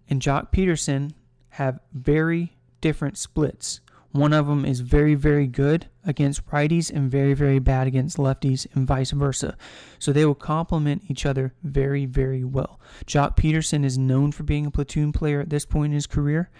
and 0.09 0.21
Joc 0.21 0.51
Pederson 0.53 1.13
have 1.51 1.81
very 1.93 2.57
different 2.81 3.19
splits. 3.19 3.81
One 4.13 4.33
of 4.33 4.49
them 4.49 4.65
is 4.65 4.81
very, 4.81 5.15
very 5.15 5.47
good 5.47 5.87
against 6.05 6.47
righties 6.49 6.91
and 6.91 7.11
very, 7.11 7.33
very 7.33 7.61
bad 7.61 7.87
against 7.87 8.17
lefties, 8.17 8.67
and 8.75 8.87
vice 8.87 9.13
versa. 9.13 9.57
So 10.01 10.13
they 10.13 10.25
will 10.25 10.35
complement 10.35 11.05
each 11.09 11.25
other 11.25 11.55
very, 11.63 12.07
very 12.07 12.43
well. 12.43 12.81
Joc 13.07 13.37
Pederson 13.37 13.85
is 13.85 13.99
known 13.99 14.33
for 14.33 14.43
being 14.43 14.67
a 14.67 14.71
platoon 14.71 15.13
player 15.13 15.41
at 15.41 15.51
this 15.51 15.65
point 15.65 15.93
in 15.93 15.95
his 15.95 16.09
career, 16.09 16.51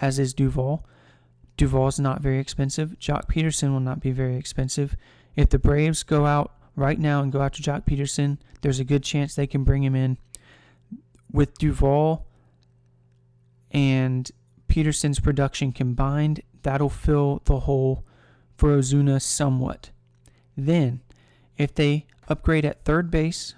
as 0.00 0.18
is 0.18 0.32
Duvall. 0.32 0.86
Duvall 1.56 1.88
is 1.88 1.98
not 1.98 2.20
very 2.20 2.38
expensive. 2.38 2.96
Joc 3.00 3.28
Pederson 3.28 3.72
will 3.72 3.80
not 3.80 4.00
be 4.00 4.10
very 4.10 4.36
expensive. 4.36 4.96
If 5.34 5.48
the 5.48 5.58
Braves 5.58 6.02
go 6.02 6.26
out 6.26 6.52
right 6.74 6.98
now 6.98 7.22
and 7.22 7.32
go 7.32 7.42
after 7.42 7.62
Joc 7.62 7.84
Pederson, 7.84 8.38
there's 8.60 8.80
a 8.80 8.84
good 8.84 9.02
chance 9.02 9.34
they 9.34 9.46
can 9.46 9.64
bring 9.64 9.82
him 9.82 9.94
in. 9.94 10.18
With 11.32 11.56
Duvall 11.58 12.26
and 13.70 14.30
Pederson's 14.68 15.20
production 15.20 15.72
combined, 15.72 16.42
that'll 16.62 16.90
fill 16.90 17.42
the 17.44 17.60
hole 17.60 18.04
for 18.56 18.76
Ozuna 18.76 19.20
somewhat. 19.20 19.90
Then, 20.56 21.00
if 21.56 21.74
they 21.74 22.06
upgrade 22.28 22.64
at 22.64 22.84
third 22.84 23.10
base 23.10 23.54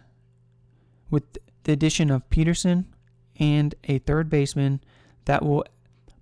with 1.10 1.24
the 1.64 1.72
addition 1.72 2.10
of 2.10 2.28
Peterson 2.30 2.86
and 3.38 3.74
a 3.84 3.98
third 3.98 4.28
baseman, 4.28 4.80
that 5.24 5.44
will 5.44 5.64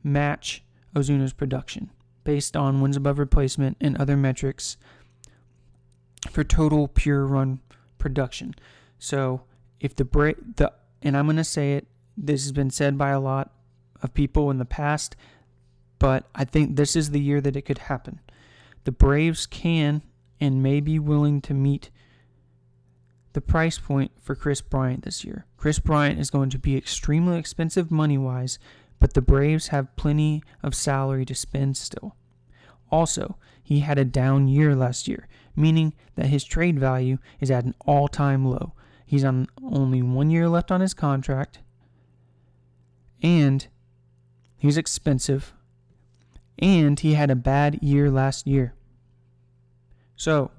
match 0.02 0.62
Ozuna's 0.96 1.32
production 1.32 1.90
based 2.24 2.56
on 2.56 2.80
wins 2.80 2.96
above 2.96 3.18
replacement 3.18 3.76
and 3.80 3.96
other 3.96 4.16
metrics 4.16 4.76
for 6.30 6.42
total 6.42 6.88
pure 6.88 7.24
run 7.24 7.60
production. 7.98 8.54
So, 8.98 9.42
if 9.78 9.94
the 9.94 10.04
break 10.04 10.56
the 10.56 10.72
and 11.02 11.16
I'm 11.16 11.26
going 11.26 11.36
to 11.36 11.44
say 11.44 11.74
it, 11.74 11.86
this 12.16 12.42
has 12.42 12.52
been 12.52 12.70
said 12.70 12.96
by 12.96 13.10
a 13.10 13.20
lot 13.20 13.52
of 14.02 14.14
people 14.14 14.50
in 14.50 14.58
the 14.58 14.64
past, 14.64 15.14
but 15.98 16.24
I 16.34 16.44
think 16.44 16.76
this 16.76 16.96
is 16.96 17.10
the 17.10 17.20
year 17.20 17.40
that 17.42 17.56
it 17.56 17.62
could 17.62 17.78
happen. 17.78 18.20
The 18.84 18.92
Braves 18.92 19.46
can 19.46 20.02
and 20.40 20.62
may 20.62 20.80
be 20.80 20.98
willing 20.98 21.40
to 21.42 21.54
meet 21.54 21.90
the 23.34 23.40
price 23.40 23.78
point 23.78 24.12
for 24.20 24.34
Kris 24.34 24.62
Bryant 24.62 25.04
this 25.04 25.24
year. 25.24 25.44
Kris 25.56 25.78
Bryant 25.78 26.18
is 26.18 26.30
going 26.30 26.50
to 26.50 26.58
be 26.58 26.76
extremely 26.76 27.38
expensive 27.38 27.90
money 27.90 28.16
wise, 28.16 28.58
but 28.98 29.14
the 29.14 29.22
Braves 29.22 29.68
have 29.68 29.94
plenty 29.96 30.42
of 30.62 30.74
salary 30.74 31.24
to 31.24 31.34
spend 31.34 31.76
still. 31.76 32.16
Also, 32.90 33.36
he 33.62 33.80
had 33.80 33.98
a 33.98 34.04
down 34.04 34.48
year 34.48 34.74
last 34.74 35.08
year, 35.08 35.26
meaning 35.54 35.92
that 36.14 36.26
his 36.26 36.44
trade 36.44 36.78
value 36.78 37.18
is 37.40 37.50
at 37.50 37.64
an 37.64 37.74
all 37.80 38.08
time 38.08 38.44
low. 38.44 38.72
He's 39.04 39.24
on 39.24 39.48
only 39.62 40.02
one 40.02 40.30
year 40.30 40.48
left 40.48 40.70
on 40.70 40.80
his 40.80 40.94
contract, 40.94 41.60
and 43.22 43.66
he's 44.56 44.76
expensive, 44.76 45.52
and 46.58 46.98
he 46.98 47.14
had 47.14 47.30
a 47.30 47.36
bad 47.36 47.82
year 47.82 48.10
last 48.10 48.46
year. 48.46 48.74
So, 50.16 50.50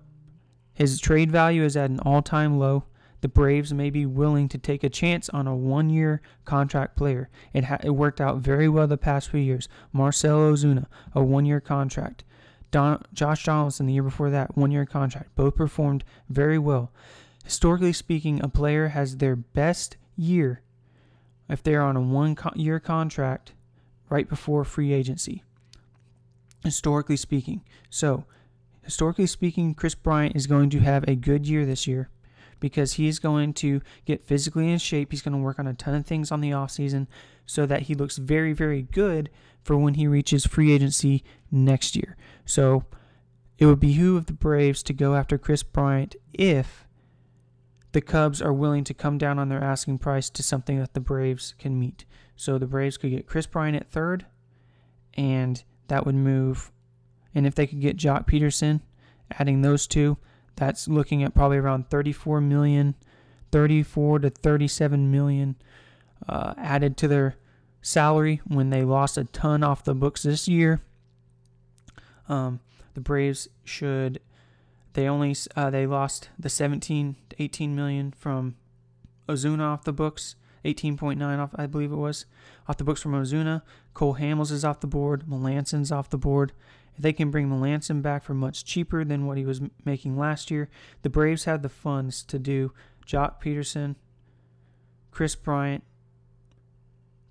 his 0.74 1.00
trade 1.00 1.32
value 1.32 1.64
is 1.64 1.76
at 1.76 1.90
an 1.90 2.00
all 2.02 2.22
time 2.22 2.60
low. 2.60 2.84
The 3.22 3.28
Braves 3.28 3.74
may 3.74 3.90
be 3.90 4.06
willing 4.06 4.48
to 4.50 4.58
take 4.58 4.84
a 4.84 4.90
chance 4.90 5.28
on 5.30 5.48
a 5.48 5.56
one 5.56 5.90
year 5.90 6.22
contract 6.46 6.96
player. 6.96 7.30
It, 7.54 7.66
ha- 7.66 7.80
it 7.84 7.92
worked 7.92 8.22
out 8.22 8.38
very 8.38 8.70
well 8.70 8.88
the 8.88 8.98
past 8.98 9.30
few 9.30 9.40
years. 9.40 9.68
Marcell 9.92 10.40
Ozuna, 10.40 10.86
a 11.14 11.24
one 11.24 11.46
year 11.46 11.60
contract. 11.60 12.24
Don- 12.70 13.04
Josh 13.14 13.46
Donaldson, 13.46 13.88
the 13.88 13.94
year 13.94 14.04
before 14.04 14.30
that, 14.30 14.56
one 14.56 14.72
year 14.72 14.86
contract. 14.86 15.36
Both 15.36 15.56
performed 15.56 16.04
very 16.30 16.60
well. 16.60 16.92
Historically 17.44 17.94
speaking, 17.94 18.44
a 18.44 18.50
player 18.50 18.90
has 18.90 19.18
their 19.18 19.36
best 19.36 19.98
year 20.16 20.62
if 21.50 21.64
they're 21.64 21.82
on 21.82 21.96
a 21.96 22.02
one 22.02 22.36
co- 22.36 22.52
year 22.56 22.80
contract 22.80 23.54
right 24.10 24.30
before 24.30 24.64
free 24.64 24.94
agency. 24.94 25.44
Historically 26.64 27.18
speaking. 27.18 27.64
So, 27.90 28.26
historically 28.84 29.28
speaking, 29.28 29.74
Kris 29.74 29.96
Bryant 29.96 30.36
is 30.36 30.46
going 30.46 30.70
to 30.72 30.80
have 30.80 31.04
a 31.08 31.16
good 31.16 31.48
year 31.48 31.66
this 31.66 31.88
year 31.88 32.10
because 32.60 32.94
he's 32.94 33.20
going 33.20 33.54
to 33.54 33.82
get 34.06 34.24
physically 34.24 34.72
in 34.72 34.78
shape. 34.80 35.12
He's 35.12 35.22
going 35.22 35.38
to 35.38 35.44
work 35.44 35.60
on 35.60 35.68
a 35.68 35.74
ton 35.74 35.96
of 35.96 36.06
things 36.06 36.32
on 36.32 36.42
the 36.42 36.52
offseason 36.52 37.08
so 37.46 37.66
that 37.66 37.84
he 37.84 37.96
looks 37.96 38.18
very, 38.18 38.54
very 38.54 38.82
good 38.82 39.30
for 39.64 39.78
when 39.78 39.96
he 39.96 40.08
reaches 40.08 40.46
free 40.46 40.72
agency 40.72 41.24
next 41.52 41.96
year. 41.96 42.18
So 42.46 42.86
it 43.58 43.66
would 43.66 43.80
behoove 43.80 44.26
the 44.26 44.34
Braves 44.34 44.84
to 44.84 44.94
go 44.94 45.16
after 45.16 45.38
Kris 45.38 45.64
Bryant 45.64 46.16
if 46.34 46.86
the 47.92 48.02
Cubs 48.02 48.42
are 48.42 48.54
willing 48.54 48.84
to 48.84 48.94
come 48.94 49.18
down 49.18 49.40
on 49.40 49.50
their 49.50 49.64
asking 49.64 49.98
price 50.00 50.30
to 50.30 50.44
something 50.44 50.80
that 50.80 50.94
the 50.94 51.00
Braves 51.00 51.56
can 51.58 51.80
meet. 51.80 52.06
So 52.36 52.58
the 52.58 52.68
Braves 52.68 52.98
could 52.98 53.12
get 53.12 53.28
Kris 53.28 53.48
Bryant 53.48 53.76
at 53.76 53.90
third, 53.90 54.26
and 55.16 55.64
that 55.88 56.06
would 56.06 56.16
move. 56.16 56.72
And 57.34 57.48
if 57.48 57.56
they 57.56 57.66
could 57.66 57.82
get 57.82 57.98
Joc 57.98 58.28
Pederson, 58.28 58.82
adding 59.40 59.62
those 59.62 59.88
two, 59.88 60.18
that's 60.58 60.88
looking 60.88 61.24
at 61.24 61.34
probably 61.34 61.58
around 61.58 61.90
34 61.90 62.42
million, 62.42 62.96
34 63.52 64.20
to 64.20 64.30
37 64.30 65.10
million 65.10 65.56
uh, 66.28 66.54
added 66.58 66.98
to 66.98 67.08
their 67.08 67.36
salary 67.82 68.42
when 68.46 68.70
they 68.70 68.84
lost 68.84 69.18
a 69.18 69.24
ton 69.24 69.64
off 69.64 69.84
the 69.84 69.96
books 69.96 70.24
this 70.24 70.48
year. 70.48 70.82
Um, 72.28 72.60
the 72.94 73.02
Braves 73.02 73.48
should 73.64 74.20
they 74.94 75.08
only 75.08 75.36
uh, 75.56 75.70
they 75.70 75.86
lost 75.86 76.30
the 76.40 76.50
17 76.50 77.16
to 77.30 77.42
18 77.42 77.76
million 77.76 78.12
from 78.12 78.56
Ozuna 79.30 79.62
off 79.62 79.84
the 79.84 79.94
books, 79.94 80.36
18.9 80.66 81.22
off 81.40 81.52
I 81.56 81.68
believe 81.68 81.92
it 81.92 81.98
was 81.98 82.26
off 82.68 82.78
the 82.78 82.84
books 82.84 83.02
from 83.02 83.14
Ozuna. 83.14 83.62
Cole 83.94 84.16
Hamels 84.16 84.52
is 84.52 84.66
off 84.66 84.80
the 84.80 84.88
board, 84.88 85.30
Melancon's 85.30 85.92
off 85.92 86.10
the 86.10 86.18
board. 86.18 86.52
If 86.98 87.04
they 87.04 87.14
can 87.14 87.30
bring 87.30 87.48
Melancon 87.48 88.02
back 88.02 88.24
for 88.24 88.34
much 88.34 88.66
cheaper 88.66 89.06
than 89.06 89.28
what 89.28 89.38
he 89.38 89.46
was 89.46 89.62
making 89.86 90.18
last 90.18 90.50
year, 90.50 90.68
the 91.04 91.12
Braves 91.12 91.44
have 91.44 91.62
the 91.62 91.70
funds 91.70 92.24
to 92.24 92.40
do 92.40 92.74
Joc 93.06 93.40
Pederson, 93.40 93.96
Kris 95.12 95.36
Bryant, 95.36 95.84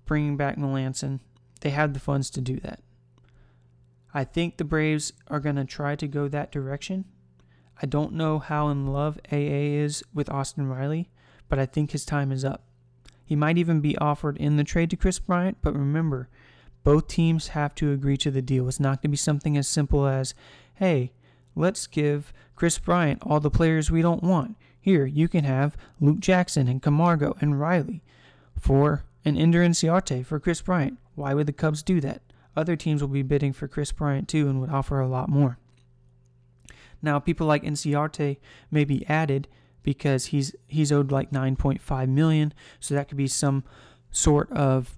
bringing 0.05 0.37
back 0.37 0.55
Melancon. 0.57 1.19
They 1.59 1.71
have 1.71 1.93
the 1.93 1.99
funds 1.99 2.29
to 2.31 2.41
do 2.41 2.61
that. 2.61 2.79
I 4.13 4.23
think 4.23 4.55
the 4.55 4.63
Braves 4.63 5.11
are 5.27 5.41
going 5.41 5.57
to 5.57 5.65
try 5.65 5.97
to 5.97 6.07
go 6.07 6.29
that 6.29 6.51
direction. 6.51 7.03
I 7.81 7.87
don't 7.87 8.13
know 8.13 8.39
how 8.39 8.69
in 8.69 8.87
love 8.87 9.19
AA 9.31 9.75
is 9.75 10.01
with 10.13 10.29
Austin 10.29 10.67
Riley, 10.67 11.09
but 11.49 11.59
I 11.59 11.65
think 11.65 11.91
his 11.91 12.05
time 12.05 12.31
is 12.31 12.45
up. 12.45 12.63
He 13.25 13.35
might 13.35 13.57
even 13.57 13.81
be 13.81 13.97
offered 13.97 14.37
in 14.37 14.55
the 14.55 14.63
trade 14.63 14.89
to 14.91 14.95
Kris 14.95 15.19
Bryant, 15.19 15.57
but 15.61 15.75
remember, 15.75 16.29
both 16.87 17.09
teams 17.09 17.49
have 17.49 17.75
to 17.75 17.91
agree 17.91 18.15
to 18.15 18.31
the 18.31 18.41
deal. 18.41 18.65
It's 18.69 18.79
not 18.79 19.01
going 19.01 19.09
to 19.09 19.17
be 19.17 19.17
something 19.17 19.57
as 19.57 19.67
simple 19.67 20.07
as, 20.07 20.33
hey, 20.75 21.11
let's 21.53 21.85
give 21.85 22.31
Kris 22.55 22.79
Bryant 22.79 23.21
all 23.25 23.41
the 23.41 23.51
players 23.51 23.91
we 23.91 24.01
don't 24.01 24.23
want. 24.23 24.55
Here, 24.79 25.05
you 25.05 25.27
can 25.27 25.43
have 25.43 25.75
Luke 25.99 26.21
Jackson 26.21 26.69
and 26.69 26.81
Camargo 26.81 27.35
and 27.41 27.59
Riley 27.59 28.03
for 28.57 29.03
an 29.25 29.35
Ender 29.35 29.65
Inciarte 29.65 30.25
for 30.25 30.39
Kris 30.39 30.61
Bryant. 30.61 30.97
Why 31.15 31.33
would 31.33 31.47
the 31.47 31.51
Cubs 31.51 31.83
do 31.83 31.99
that? 31.99 32.21
Other 32.55 32.77
teams 32.77 33.01
will 33.01 33.09
be 33.09 33.21
bidding 33.21 33.51
for 33.51 33.67
Kris 33.67 33.91
Bryant 33.91 34.29
too 34.29 34.47
and 34.47 34.61
would 34.61 34.69
offer 34.69 35.01
a 35.01 35.09
lot 35.09 35.27
more. 35.27 35.57
Now, 37.01 37.19
people 37.19 37.47
like 37.47 37.63
Inciarte 37.63 38.37
may 38.71 38.85
be 38.85 39.05
added 39.09 39.49
because 39.83 40.27
he's 40.27 40.55
he's 40.67 40.93
owed 40.93 41.11
like 41.11 41.31
9.5 41.31 42.07
million, 42.07 42.53
so 42.79 42.95
that 42.95 43.09
could 43.09 43.17
be 43.17 43.27
some 43.27 43.65
sort 44.09 44.49
of 44.53 44.95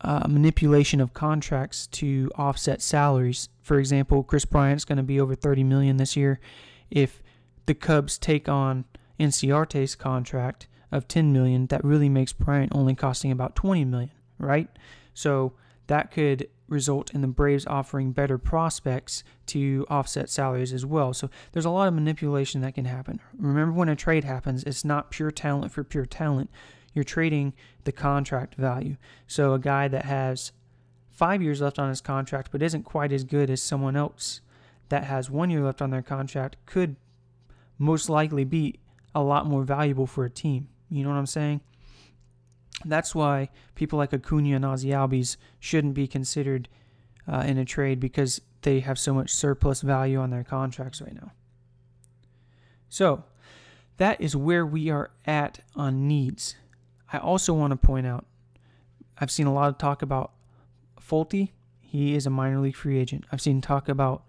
uh, 0.00 0.26
manipulation 0.28 1.00
of 1.00 1.14
contracts 1.14 1.86
to 1.88 2.30
offset 2.34 2.82
salaries. 2.82 3.48
For 3.62 3.78
example, 3.78 4.22
Kris 4.22 4.44
Bryant's 4.44 4.84
going 4.84 4.96
to 4.96 5.02
be 5.02 5.20
over 5.20 5.34
30 5.34 5.64
million 5.64 5.96
this 5.96 6.16
year. 6.16 6.40
If 6.90 7.22
the 7.66 7.74
Cubs 7.74 8.18
take 8.18 8.48
on 8.48 8.84
Inciarte's 9.18 9.94
contract 9.94 10.66
of 10.90 11.06
10 11.06 11.32
million, 11.32 11.66
that 11.66 11.84
really 11.84 12.08
makes 12.08 12.32
Bryant 12.32 12.72
only 12.74 12.94
costing 12.94 13.30
about 13.30 13.54
20 13.54 13.84
million, 13.84 14.10
right? 14.38 14.68
So 15.14 15.52
that 15.86 16.10
could 16.10 16.48
result 16.68 17.12
in 17.12 17.20
the 17.20 17.26
Braves 17.28 17.66
offering 17.66 18.12
better 18.12 18.38
prospects 18.38 19.24
to 19.46 19.84
offset 19.90 20.30
salaries 20.30 20.72
as 20.72 20.86
well. 20.86 21.12
So 21.12 21.28
there's 21.52 21.64
a 21.64 21.70
lot 21.70 21.88
of 21.88 21.94
manipulation 21.94 22.60
that 22.60 22.74
can 22.74 22.84
happen. 22.84 23.20
Remember 23.36 23.72
when 23.72 23.88
a 23.88 23.96
trade 23.96 24.24
happens, 24.24 24.62
it's 24.62 24.84
not 24.84 25.10
pure 25.10 25.32
talent 25.32 25.72
for 25.72 25.82
pure 25.84 26.06
talent 26.06 26.48
you're 26.94 27.04
trading 27.04 27.52
the 27.84 27.92
contract 27.92 28.54
value. 28.54 28.96
So 29.26 29.54
a 29.54 29.58
guy 29.58 29.88
that 29.88 30.04
has 30.04 30.52
five 31.08 31.42
years 31.42 31.60
left 31.60 31.78
on 31.78 31.88
his 31.88 32.00
contract 32.00 32.50
but 32.50 32.62
isn't 32.62 32.84
quite 32.84 33.12
as 33.12 33.24
good 33.24 33.50
as 33.50 33.62
someone 33.62 33.96
else 33.96 34.40
that 34.88 35.04
has 35.04 35.30
one 35.30 35.50
year 35.50 35.62
left 35.62 35.82
on 35.82 35.90
their 35.90 36.02
contract 36.02 36.56
could 36.66 36.96
most 37.78 38.08
likely 38.08 38.44
be 38.44 38.78
a 39.14 39.22
lot 39.22 39.46
more 39.46 39.64
valuable 39.64 40.06
for 40.06 40.24
a 40.24 40.30
team. 40.30 40.68
You 40.90 41.02
know 41.04 41.10
what 41.10 41.16
I'm 41.16 41.26
saying? 41.26 41.60
That's 42.84 43.14
why 43.14 43.50
people 43.74 43.98
like 43.98 44.12
Acuna 44.12 44.56
and 44.56 44.64
Ozzie 44.64 44.90
Albies 44.90 45.36
shouldn't 45.58 45.94
be 45.94 46.06
considered 46.06 46.68
uh, 47.30 47.44
in 47.46 47.58
a 47.58 47.64
trade 47.64 48.00
because 48.00 48.40
they 48.62 48.80
have 48.80 48.98
so 48.98 49.14
much 49.14 49.32
surplus 49.32 49.80
value 49.80 50.18
on 50.18 50.30
their 50.30 50.44
contracts 50.44 51.00
right 51.00 51.14
now. 51.14 51.32
So, 52.88 53.24
that 53.98 54.20
is 54.20 54.34
where 54.34 54.64
we 54.64 54.88
are 54.88 55.10
at 55.26 55.60
on 55.76 56.08
needs. 56.08 56.56
I 57.12 57.18
also 57.18 57.52
want 57.52 57.72
to 57.72 57.76
point 57.76 58.06
out 58.06 58.26
I've 59.18 59.30
seen 59.30 59.46
a 59.46 59.52
lot 59.52 59.68
of 59.68 59.78
talk 59.78 60.02
about 60.02 60.32
Folty. 61.00 61.50
He 61.80 62.14
is 62.14 62.26
a 62.26 62.30
minor 62.30 62.58
league 62.58 62.76
free 62.76 62.98
agent. 62.98 63.24
I've 63.30 63.40
seen 63.40 63.60
talk 63.60 63.88
about 63.88 64.22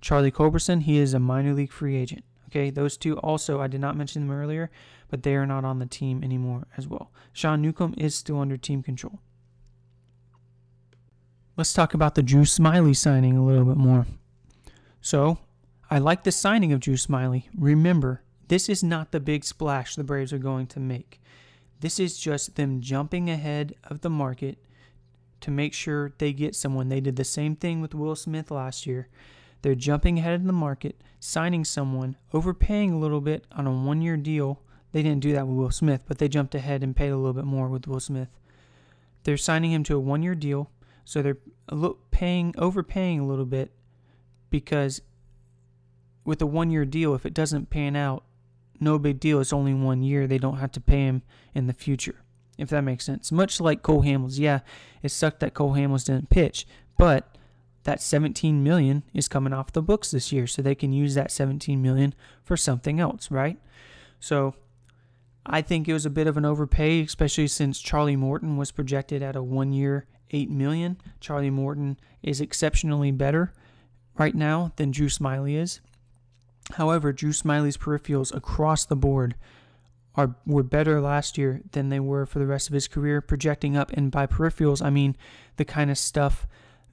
Charlie 0.00 0.30
Culberson. 0.30 0.82
He 0.82 0.98
is 0.98 1.12
a 1.12 1.18
minor 1.18 1.52
league 1.52 1.72
free 1.72 1.96
agent. 1.96 2.24
Okay, 2.48 2.70
those 2.70 2.96
two 2.96 3.18
also, 3.18 3.60
I 3.60 3.66
did 3.66 3.80
not 3.80 3.96
mention 3.96 4.26
them 4.26 4.36
earlier, 4.36 4.70
but 5.10 5.22
they 5.22 5.34
are 5.34 5.46
not 5.46 5.66
on 5.66 5.80
the 5.80 5.86
team 5.86 6.24
anymore 6.24 6.66
as 6.78 6.88
well. 6.88 7.10
Sean 7.32 7.60
Newcomb 7.60 7.94
is 7.98 8.14
still 8.14 8.40
under 8.40 8.56
team 8.56 8.82
control. 8.82 9.20
Let's 11.58 11.74
talk 11.74 11.92
about 11.92 12.14
the 12.14 12.22
Drew 12.22 12.42
Smyly 12.42 12.96
signing 12.96 13.36
a 13.36 13.44
little 13.44 13.64
bit 13.64 13.76
more. 13.76 14.06
So, 15.02 15.38
I 15.90 15.98
like 15.98 16.24
the 16.24 16.32
signing 16.32 16.72
of 16.72 16.80
Drew 16.80 16.94
Smyly. 16.94 17.44
Remember, 17.56 18.22
this 18.46 18.68
is 18.68 18.82
not 18.82 19.12
the 19.12 19.20
big 19.20 19.44
splash 19.44 19.94
the 19.94 20.04
Braves 20.04 20.32
are 20.32 20.38
going 20.38 20.68
to 20.68 20.80
make. 20.80 21.20
This 21.80 22.00
is 22.00 22.18
just 22.18 22.56
them 22.56 22.80
jumping 22.80 23.30
ahead 23.30 23.74
of 23.84 24.00
the 24.00 24.10
market 24.10 24.58
to 25.40 25.50
make 25.50 25.72
sure 25.72 26.12
they 26.18 26.32
get 26.32 26.56
someone. 26.56 26.88
They 26.88 27.00
did 27.00 27.16
the 27.16 27.24
same 27.24 27.54
thing 27.54 27.80
with 27.80 27.94
Will 27.94 28.16
Smith 28.16 28.50
last 28.50 28.86
year. 28.86 29.08
They're 29.62 29.74
jumping 29.74 30.18
ahead 30.18 30.34
of 30.34 30.44
the 30.44 30.52
market, 30.52 31.00
signing 31.20 31.64
someone, 31.64 32.16
overpaying 32.32 32.92
a 32.92 32.98
little 32.98 33.20
bit 33.20 33.44
on 33.52 33.66
a 33.66 33.72
one 33.72 34.02
year 34.02 34.16
deal. 34.16 34.60
They 34.92 35.02
didn't 35.02 35.20
do 35.20 35.32
that 35.32 35.46
with 35.46 35.56
Will 35.56 35.70
Smith, 35.70 36.02
but 36.06 36.18
they 36.18 36.28
jumped 36.28 36.54
ahead 36.54 36.82
and 36.82 36.96
paid 36.96 37.10
a 37.10 37.16
little 37.16 37.32
bit 37.32 37.44
more 37.44 37.68
with 37.68 37.86
Will 37.86 38.00
Smith. 38.00 38.28
They're 39.24 39.36
signing 39.36 39.72
him 39.72 39.84
to 39.84 39.96
a 39.96 40.00
one 40.00 40.22
year 40.22 40.34
deal, 40.34 40.70
so 41.04 41.22
they're 41.22 41.38
paying 42.10 42.54
overpaying 42.56 43.20
a 43.20 43.26
little 43.26 43.44
bit 43.44 43.72
because 44.50 45.02
with 46.24 46.40
a 46.42 46.46
one 46.46 46.70
year 46.70 46.84
deal, 46.84 47.14
if 47.14 47.26
it 47.26 47.34
doesn't 47.34 47.70
pan 47.70 47.96
out, 47.96 48.24
no 48.80 48.98
big 48.98 49.20
deal. 49.20 49.40
It's 49.40 49.52
only 49.52 49.74
one 49.74 50.02
year. 50.02 50.26
They 50.26 50.38
don't 50.38 50.58
have 50.58 50.72
to 50.72 50.80
pay 50.80 51.04
him 51.04 51.22
in 51.54 51.66
the 51.66 51.72
future, 51.72 52.22
if 52.56 52.68
that 52.70 52.82
makes 52.82 53.04
sense. 53.04 53.32
Much 53.32 53.60
like 53.60 53.82
Cole 53.82 54.02
Hamels. 54.02 54.38
Yeah, 54.38 54.60
it 55.02 55.10
sucked 55.10 55.40
that 55.40 55.54
Cole 55.54 55.74
Hamels 55.74 56.04
didn't 56.04 56.30
pitch, 56.30 56.66
but 56.96 57.36
that 57.84 58.02
17 58.02 58.62
million 58.62 59.02
is 59.14 59.28
coming 59.28 59.52
off 59.52 59.72
the 59.72 59.82
books 59.82 60.10
this 60.10 60.32
year, 60.32 60.46
so 60.46 60.60
they 60.60 60.74
can 60.74 60.92
use 60.92 61.14
that 61.14 61.30
17 61.30 61.80
million 61.80 62.14
for 62.44 62.56
something 62.56 63.00
else, 63.00 63.30
right? 63.30 63.58
So 64.20 64.54
I 65.46 65.62
think 65.62 65.88
it 65.88 65.94
was 65.94 66.04
a 66.04 66.10
bit 66.10 66.26
of 66.26 66.36
an 66.36 66.44
overpay, 66.44 67.02
especially 67.02 67.46
since 67.46 67.80
Charlie 67.80 68.16
Morton 68.16 68.56
was 68.56 68.70
projected 68.70 69.22
at 69.22 69.36
a 69.36 69.42
one 69.42 69.72
year, 69.72 70.06
8 70.30 70.50
million. 70.50 70.98
Charlie 71.20 71.50
Morton 71.50 71.98
is 72.22 72.40
exceptionally 72.40 73.10
better 73.10 73.54
right 74.18 74.34
now 74.34 74.72
than 74.76 74.90
Drew 74.90 75.08
Smyly 75.08 75.54
is. 75.56 75.80
However, 76.74 77.12
Drew 77.12 77.32
Smyly's 77.32 77.76
peripherals 77.76 78.34
across 78.34 78.84
the 78.84 78.96
board 78.96 79.34
are 80.14 80.34
were 80.46 80.62
better 80.62 81.00
last 81.00 81.38
year 81.38 81.62
than 81.72 81.88
they 81.88 82.00
were 82.00 82.26
for 82.26 82.38
the 82.38 82.46
rest 82.46 82.68
of 82.68 82.74
his 82.74 82.88
career, 82.88 83.20
projecting 83.20 83.76
up. 83.76 83.92
And 83.92 84.10
by 84.10 84.26
peripherals, 84.26 84.84
I 84.84 84.90
mean 84.90 85.16
the 85.56 85.64
kind 85.64 85.90
of 85.90 85.98
stuff 85.98 86.46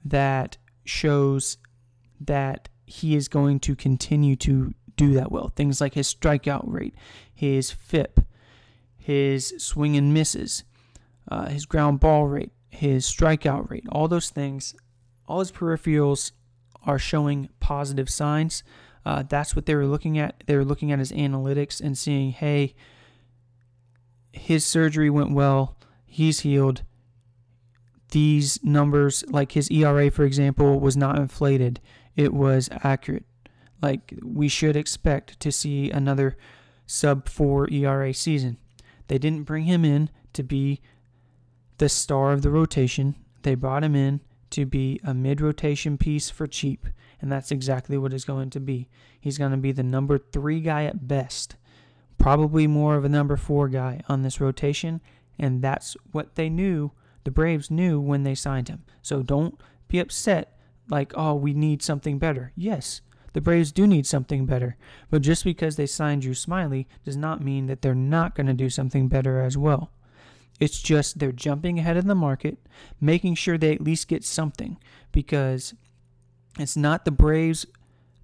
that 0.04 0.56
shows 0.84 1.58
that 2.20 2.68
he 2.86 3.16
is 3.16 3.28
going 3.28 3.60
to 3.60 3.74
continue 3.74 4.36
to 4.36 4.72
do 4.96 5.12
that 5.14 5.30
well. 5.30 5.52
Things 5.54 5.80
like 5.80 5.94
his 5.94 6.12
strikeout 6.12 6.64
rate, 6.66 6.94
his 7.34 7.70
FIP, 7.70 8.20
his 8.96 9.54
swing 9.58 9.96
and 9.96 10.14
misses, 10.14 10.64
uh, 11.30 11.46
his 11.46 11.66
ground 11.66 12.00
ball 12.00 12.26
rate, 12.26 12.52
his 12.70 13.06
strikeout 13.06 13.70
rate, 13.70 13.84
all 13.90 14.08
those 14.08 14.30
things, 14.30 14.74
all 15.26 15.40
his 15.40 15.52
peripherals 15.52 16.32
are 16.84 16.98
showing 16.98 17.48
positive 17.60 18.08
signs. 18.08 18.62
Uh, 19.06 19.22
that's 19.22 19.54
what 19.54 19.66
they 19.66 19.74
were 19.76 19.86
looking 19.86 20.18
at. 20.18 20.42
They 20.46 20.56
were 20.56 20.64
looking 20.64 20.90
at 20.90 20.98
his 20.98 21.12
analytics 21.12 21.80
and 21.80 21.96
seeing, 21.96 22.32
hey, 22.32 22.74
his 24.32 24.66
surgery 24.66 25.08
went 25.08 25.30
well. 25.30 25.76
He's 26.04 26.40
healed. 26.40 26.82
These 28.10 28.64
numbers, 28.64 29.22
like 29.28 29.52
his 29.52 29.70
ERA, 29.70 30.10
for 30.10 30.24
example, 30.24 30.80
was 30.80 30.96
not 30.96 31.20
inflated. 31.20 31.80
It 32.16 32.34
was 32.34 32.68
accurate. 32.82 33.24
Like 33.80 34.12
we 34.24 34.48
should 34.48 34.74
expect 34.74 35.38
to 35.38 35.52
see 35.52 35.88
another 35.88 36.36
sub 36.84 37.28
4 37.28 37.70
ERA 37.70 38.12
season. 38.12 38.58
They 39.06 39.18
didn't 39.18 39.44
bring 39.44 39.66
him 39.66 39.84
in 39.84 40.10
to 40.32 40.42
be 40.42 40.80
the 41.78 41.88
star 41.88 42.32
of 42.32 42.42
the 42.42 42.50
rotation. 42.50 43.14
They 43.42 43.54
brought 43.54 43.84
him 43.84 43.94
in 43.94 44.20
to 44.50 44.66
be 44.66 44.98
a 45.04 45.14
mid 45.14 45.40
rotation 45.40 45.96
piece 45.96 46.28
for 46.28 46.48
cheap 46.48 46.88
and 47.20 47.30
that's 47.30 47.50
exactly 47.50 47.98
what 47.98 48.12
it's 48.12 48.24
going 48.24 48.50
to 48.50 48.60
be. 48.60 48.88
He's 49.20 49.38
going 49.38 49.52
to 49.52 49.56
be 49.56 49.72
the 49.72 49.82
number 49.82 50.18
three 50.18 50.60
guy 50.60 50.84
at 50.84 51.08
best, 51.08 51.56
probably 52.18 52.66
more 52.66 52.96
of 52.96 53.04
a 53.04 53.08
number 53.08 53.36
four 53.36 53.68
guy 53.68 54.00
on 54.08 54.22
this 54.22 54.40
rotation, 54.40 55.00
and 55.38 55.62
that's 55.62 55.96
what 56.12 56.34
they 56.36 56.48
knew. 56.48 56.92
The 57.24 57.30
Braves 57.30 57.70
knew 57.70 58.00
when 58.00 58.22
they 58.22 58.34
signed 58.34 58.68
him. 58.68 58.84
So 59.02 59.22
don't 59.22 59.60
be 59.88 59.98
upset 59.98 60.58
like, 60.88 61.12
oh, 61.16 61.34
we 61.34 61.54
need 61.54 61.82
something 61.82 62.18
better. 62.18 62.52
Yes, 62.54 63.00
the 63.32 63.40
Braves 63.40 63.72
do 63.72 63.86
need 63.86 64.06
something 64.06 64.46
better, 64.46 64.76
but 65.10 65.22
just 65.22 65.44
because 65.44 65.76
they 65.76 65.86
signed 65.86 66.22
Drew 66.22 66.32
Smyly 66.32 66.86
does 67.04 67.16
not 67.16 67.42
mean 67.42 67.66
that 67.66 67.82
they're 67.82 67.94
not 67.94 68.34
going 68.34 68.46
to 68.46 68.54
do 68.54 68.70
something 68.70 69.08
better 69.08 69.40
as 69.40 69.58
well. 69.58 69.90
It's 70.58 70.80
just 70.80 71.18
they're 71.18 71.32
jumping 71.32 71.78
ahead 71.78 71.96
of 71.96 72.06
the 72.06 72.14
market, 72.14 72.58
making 73.00 73.34
sure 73.34 73.58
they 73.58 73.74
at 73.74 73.82
least 73.82 74.08
get 74.08 74.24
something 74.24 74.78
because 75.12 75.74
it's 76.58 76.76
not 76.76 77.04
the 77.04 77.10
Braves 77.10 77.66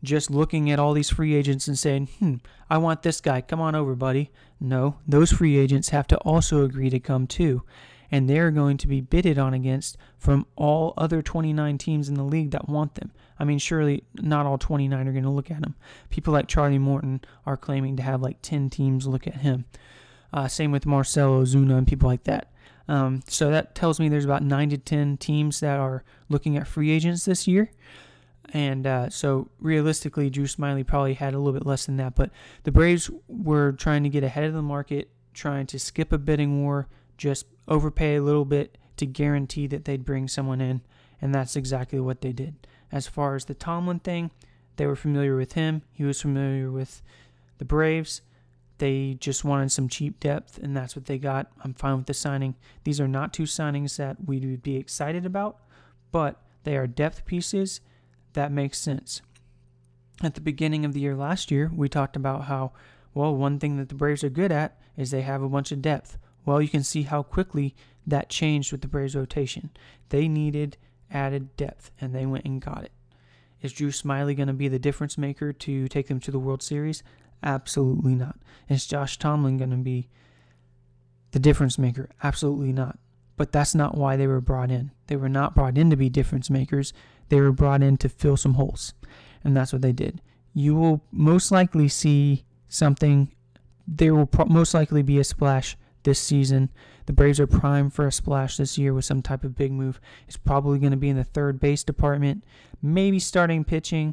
just 0.02 0.30
looking 0.30 0.70
at 0.70 0.78
all 0.78 0.92
these 0.92 1.10
free 1.10 1.34
agents 1.34 1.68
and 1.68 1.78
saying, 1.78 2.08
hmm, 2.18 2.36
I 2.68 2.78
want 2.78 3.02
this 3.02 3.20
guy. 3.20 3.40
Come 3.40 3.60
on 3.60 3.74
over, 3.74 3.94
buddy. 3.94 4.30
No, 4.60 4.96
those 5.06 5.32
free 5.32 5.56
agents 5.56 5.90
have 5.90 6.06
to 6.08 6.16
also 6.18 6.64
agree 6.64 6.90
to 6.90 6.98
come 6.98 7.26
too. 7.26 7.62
And 8.10 8.28
they're 8.28 8.50
going 8.50 8.76
to 8.78 8.86
be 8.86 9.00
bidded 9.00 9.38
on 9.38 9.54
against 9.54 9.96
from 10.18 10.46
all 10.54 10.92
other 10.98 11.22
29 11.22 11.78
teams 11.78 12.08
in 12.08 12.14
the 12.14 12.24
league 12.24 12.50
that 12.50 12.68
want 12.68 12.96
them. 12.96 13.12
I 13.38 13.44
mean, 13.44 13.58
surely 13.58 14.04
not 14.14 14.44
all 14.44 14.58
29 14.58 15.08
are 15.08 15.12
going 15.12 15.24
to 15.24 15.30
look 15.30 15.50
at 15.50 15.64
him. 15.64 15.74
People 16.10 16.32
like 16.34 16.46
Charlie 16.46 16.78
Morton 16.78 17.22
are 17.46 17.56
claiming 17.56 17.96
to 17.96 18.02
have 18.02 18.20
like 18.20 18.42
10 18.42 18.70
teams 18.70 19.06
look 19.06 19.26
at 19.26 19.36
him. 19.36 19.64
Uh, 20.32 20.46
same 20.46 20.72
with 20.72 20.84
Marcell 20.84 21.42
Ozuna 21.42 21.78
and 21.78 21.86
people 21.86 22.08
like 22.08 22.24
that. 22.24 22.52
Um, 22.88 23.22
so 23.28 23.50
that 23.50 23.74
tells 23.74 23.98
me 23.98 24.08
there's 24.08 24.24
about 24.24 24.42
9 24.42 24.70
to 24.70 24.78
10 24.78 25.16
teams 25.16 25.60
that 25.60 25.78
are 25.78 26.04
looking 26.28 26.56
at 26.56 26.66
free 26.66 26.90
agents 26.90 27.24
this 27.24 27.46
year. 27.46 27.70
And 28.50 28.86
uh, 28.86 29.10
so 29.10 29.48
realistically, 29.60 30.28
Drew 30.28 30.44
Smyly 30.44 30.86
probably 30.86 31.14
had 31.14 31.34
a 31.34 31.38
little 31.38 31.58
bit 31.58 31.66
less 31.66 31.86
than 31.86 31.96
that. 31.96 32.14
But 32.14 32.30
the 32.64 32.72
Braves 32.72 33.10
were 33.28 33.72
trying 33.72 34.02
to 34.02 34.08
get 34.08 34.24
ahead 34.24 34.44
of 34.44 34.52
the 34.52 34.62
market, 34.62 35.08
trying 35.32 35.66
to 35.68 35.78
skip 35.78 36.12
a 36.12 36.18
bidding 36.18 36.62
war, 36.62 36.88
just 37.16 37.46
overpay 37.68 38.16
a 38.16 38.22
little 38.22 38.44
bit 38.44 38.76
to 38.96 39.06
guarantee 39.06 39.66
that 39.68 39.84
they'd 39.84 40.04
bring 40.04 40.28
someone 40.28 40.60
in. 40.60 40.82
And 41.20 41.34
that's 41.34 41.56
exactly 41.56 42.00
what 42.00 42.20
they 42.20 42.32
did. 42.32 42.66
As 42.90 43.06
far 43.06 43.36
as 43.36 43.46
the 43.46 43.54
Tomlin 43.54 44.00
thing, 44.00 44.30
they 44.76 44.86
were 44.86 44.96
familiar 44.96 45.36
with 45.36 45.52
him. 45.52 45.82
He 45.92 46.04
was 46.04 46.20
familiar 46.20 46.70
with 46.70 47.02
the 47.58 47.64
Braves. 47.64 48.20
They 48.78 49.14
just 49.14 49.44
wanted 49.44 49.70
some 49.70 49.88
cheap 49.88 50.18
depth, 50.18 50.58
and 50.58 50.76
that's 50.76 50.96
what 50.96 51.06
they 51.06 51.18
got. 51.18 51.52
I'm 51.62 51.74
fine 51.74 51.98
with 51.98 52.06
the 52.06 52.14
signing. 52.14 52.56
These 52.82 53.00
are 53.00 53.06
not 53.06 53.32
two 53.32 53.44
signings 53.44 53.96
that 53.96 54.16
we 54.26 54.40
would 54.40 54.62
be 54.62 54.76
excited 54.76 55.24
about, 55.24 55.58
but 56.10 56.42
they 56.64 56.76
are 56.76 56.88
depth 56.88 57.24
pieces 57.24 57.80
that 58.34 58.52
makes 58.52 58.78
sense. 58.78 59.22
At 60.22 60.34
the 60.34 60.40
beginning 60.40 60.84
of 60.84 60.92
the 60.92 61.00
year 61.00 61.16
last 61.16 61.50
year, 61.50 61.70
we 61.74 61.88
talked 61.88 62.16
about 62.16 62.44
how, 62.44 62.72
well, 63.14 63.34
one 63.34 63.58
thing 63.58 63.76
that 63.78 63.88
the 63.88 63.94
Braves 63.94 64.22
are 64.22 64.30
good 64.30 64.52
at 64.52 64.78
is 64.96 65.10
they 65.10 65.22
have 65.22 65.42
a 65.42 65.48
bunch 65.48 65.72
of 65.72 65.82
depth. 65.82 66.18
Well, 66.44 66.62
you 66.62 66.68
can 66.68 66.82
see 66.82 67.02
how 67.02 67.22
quickly 67.22 67.74
that 68.06 68.28
changed 68.28 68.72
with 68.72 68.82
the 68.82 68.88
Braves 68.88 69.16
rotation. 69.16 69.70
They 70.08 70.28
needed 70.28 70.76
added 71.10 71.56
depth, 71.56 71.90
and 72.00 72.14
they 72.14 72.26
went 72.26 72.44
and 72.44 72.60
got 72.60 72.84
it. 72.84 72.92
Is 73.60 73.72
Drew 73.72 73.90
Smyly 73.90 74.36
going 74.36 74.48
to 74.48 74.54
be 74.54 74.68
the 74.68 74.78
difference 74.78 75.16
maker 75.16 75.52
to 75.52 75.88
take 75.88 76.08
them 76.08 76.20
to 76.20 76.30
the 76.30 76.38
World 76.38 76.62
Series? 76.62 77.02
Absolutely 77.42 78.14
not. 78.14 78.38
Is 78.68 78.86
Josh 78.86 79.18
Tomlin 79.18 79.58
going 79.58 79.70
to 79.70 79.76
be 79.76 80.08
the 81.30 81.38
difference 81.38 81.78
maker? 81.78 82.08
Absolutely 82.22 82.72
not. 82.72 82.98
But 83.36 83.52
that's 83.52 83.74
not 83.74 83.96
why 83.96 84.16
they 84.16 84.26
were 84.26 84.40
brought 84.40 84.70
in. 84.70 84.90
They 85.06 85.16
were 85.16 85.28
not 85.28 85.54
brought 85.54 85.78
in 85.78 85.90
to 85.90 85.96
be 85.96 86.08
difference 86.08 86.50
makers. 86.50 86.92
They 87.32 87.40
were 87.40 87.50
brought 87.50 87.82
in 87.82 87.96
to 87.96 88.10
fill 88.10 88.36
some 88.36 88.52
holes. 88.52 88.92
And 89.42 89.56
that's 89.56 89.72
what 89.72 89.80
they 89.80 89.92
did. 89.92 90.20
You 90.52 90.74
will 90.74 91.02
most 91.10 91.50
likely 91.50 91.88
see 91.88 92.44
something. 92.68 93.32
There 93.88 94.14
will 94.14 94.26
pro- 94.26 94.44
most 94.44 94.74
likely 94.74 95.02
be 95.02 95.18
a 95.18 95.24
splash 95.24 95.78
this 96.02 96.20
season. 96.20 96.68
The 97.06 97.14
Braves 97.14 97.40
are 97.40 97.46
primed 97.46 97.94
for 97.94 98.06
a 98.06 98.12
splash 98.12 98.58
this 98.58 98.76
year 98.76 98.92
with 98.92 99.06
some 99.06 99.22
type 99.22 99.44
of 99.44 99.56
big 99.56 99.72
move. 99.72 99.98
It's 100.28 100.36
probably 100.36 100.78
going 100.78 100.90
to 100.90 100.98
be 100.98 101.08
in 101.08 101.16
the 101.16 101.24
third 101.24 101.58
base 101.58 101.82
department, 101.82 102.44
maybe 102.82 103.18
starting 103.18 103.64
pitching, 103.64 104.12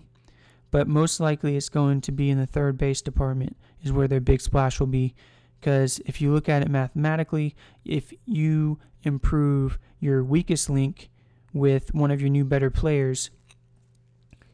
but 0.71 0.87
most 0.87 1.19
likely 1.19 1.57
it's 1.57 1.67
going 1.67 1.99
to 1.99 2.13
be 2.13 2.29
in 2.29 2.39
the 2.39 2.47
third 2.47 2.77
base 2.77 3.01
department. 3.01 3.57
is 3.83 3.91
where 3.91 4.07
their 4.07 4.21
big 4.21 4.39
splash 4.39 4.79
will 4.79 4.87
be. 4.87 5.13
Because 5.59 5.99
if 6.05 6.21
you 6.21 6.31
look 6.31 6.47
at 6.47 6.61
it 6.61 6.69
mathematically, 6.69 7.53
if 7.83 8.13
you 8.25 8.79
improve 9.03 9.77
your 9.99 10.23
weakest 10.23 10.69
link 10.69 11.09
with 11.53 11.93
one 11.93 12.11
of 12.11 12.21
your 12.21 12.29
new 12.29 12.45
better 12.45 12.69
players, 12.69 13.29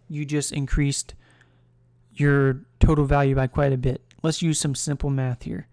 you 0.07 0.25
just 0.25 0.51
increased 0.51 1.15
your 2.13 2.61
total 2.79 3.05
value 3.05 3.35
by 3.35 3.47
quite 3.47 3.73
a 3.73 3.77
bit. 3.77 4.01
Let's 4.23 4.41
use 4.41 4.59
some 4.59 4.75
simple 4.75 5.09
math 5.09 5.43
here. 5.43 5.67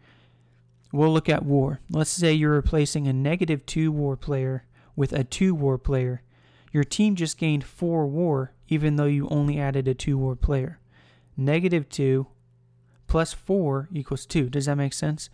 We'll 0.93 1.13
look 1.13 1.29
at 1.29 1.45
war. 1.45 1.81
Let's 1.89 2.11
say 2.11 2.33
you're 2.33 2.53
replacing 2.53 3.07
a 3.07 3.13
negative 3.13 3.65
2 3.65 3.91
war 3.91 4.17
player 4.17 4.65
with 4.95 5.13
a 5.13 5.25
2 5.25 5.55
war 5.55 5.79
player. 5.79 6.23
Your 6.71 6.85
team 6.85 7.17
just 7.17 7.39
gained 7.39 7.65
4 7.65 8.07
war 8.07 8.53
even 8.69 8.97
though 8.97 9.05
you 9.05 9.29
only 9.29 9.59
added 9.59 9.87
a 9.87 9.95
2 9.95 10.17
war 10.17 10.37
player. 10.37 10.79
Negative 11.37 11.89
2 11.89 12.27
plus 13.07 13.33
4 13.33 13.89
equals 13.93 14.27
2. 14.27 14.49
Does 14.49 14.67
that 14.67 14.77
make 14.77 14.93
sense? 14.93 15.29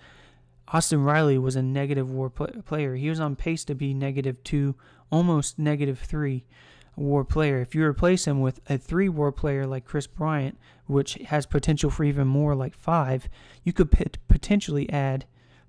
Austin 0.69 1.03
Riley 1.03 1.39
was 1.39 1.57
a 1.57 1.63
negative 1.63 2.11
war 2.11 2.31
pl- 2.31 2.63
player. 2.65 2.95
He 2.97 3.09
was 3.09 3.21
on 3.21 3.37
pace 3.37 3.65
to 3.65 3.75
be 3.75 3.95
negative 3.95 4.43
2, 4.45 4.75
almost 5.11 5.59
negative 5.59 5.99
3 5.99 6.45
war 6.97 7.25
player. 7.25 7.61
If 7.61 7.75
you 7.75 7.85
replace 7.85 8.27
him 8.27 8.41
with 8.41 8.61
a 8.69 8.77
3 8.79 9.09
war 9.09 9.33
player 9.33 9.67
like 9.67 9.85
Kris 9.85 10.07
Bryant, 10.07 10.59
which 10.87 11.15
has 11.27 11.47
potential 11.47 11.91
for 11.91 12.05
even 12.05 12.27
more 12.27 12.55
like 12.55 12.75
5, 12.75 13.29
you 13.65 13.73
could 13.73 13.91
potentially 14.29 14.91
add 14.91 15.27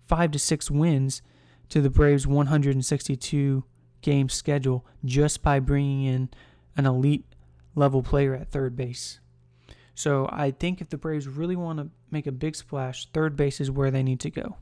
5 0.08 0.32
to 0.32 0.40
6 0.40 0.72
wins 0.72 1.22
to 1.70 1.82
the 1.82 1.90
Braves 1.90 2.26
162 2.26 3.64
game 4.02 4.30
schedule 4.30 4.86
just 5.06 5.44
by 5.44 5.60
bringing 5.60 6.04
in 6.04 6.30
an 6.76 6.86
elite 6.86 7.26
level 7.76 8.02
player 8.02 8.34
at 8.36 8.50
third 8.50 8.76
base. 8.76 9.20
So 9.94 10.30
I 10.32 10.52
think 10.52 10.82
if 10.82 10.90
the 10.90 10.98
Braves 10.98 11.28
really 11.28 11.56
want 11.56 11.80
to 11.80 11.90
make 12.10 12.26
a 12.26 12.32
big 12.32 12.56
splash, 12.56 13.08
third 13.12 13.36
base 13.36 13.60
is 13.60 13.70
where 13.70 13.92
they 13.92 14.02
need 14.02 14.22
to 14.22 14.32
go. 14.32 14.56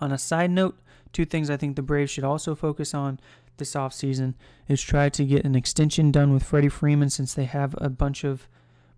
On 0.00 0.12
a 0.12 0.18
side 0.18 0.50
note, 0.50 0.78
two 1.12 1.24
things 1.24 1.50
I 1.50 1.56
think 1.56 1.76
the 1.76 1.82
Braves 1.82 2.10
should 2.10 2.24
also 2.24 2.54
focus 2.54 2.94
on 2.94 3.20
this 3.56 3.74
offseason 3.74 4.34
is 4.68 4.80
try 4.82 5.08
to 5.10 5.24
get 5.24 5.44
an 5.44 5.54
extension 5.54 6.10
done 6.10 6.32
with 6.32 6.42
Freddie 6.42 6.68
Freeman 6.68 7.10
since 7.10 7.34
they 7.34 7.44
have 7.44 7.74
a 7.78 7.88
bunch 7.88 8.24
of 8.24 8.48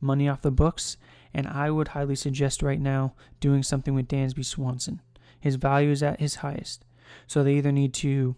money 0.01 0.29
off 0.29 0.43
the 0.43 0.51
books. 0.51 0.97
And 1.35 1.47
I 1.47 1.71
would 1.71 1.89
highly 1.89 2.15
suggest 2.15 2.63
right 2.63 2.81
now 2.81 3.15
doing 3.41 3.63
something 3.63 3.95
with 3.95 4.09
Dansby 4.09 4.45
Swanson. 4.45 5.01
His 5.41 5.57
value 5.57 5.91
is 5.91 6.03
at 6.03 6.21
his 6.21 6.37
highest. 6.37 6.85
So 7.27 7.43
they 7.43 7.55
either 7.55 7.73
need 7.73 7.95
to 7.95 8.37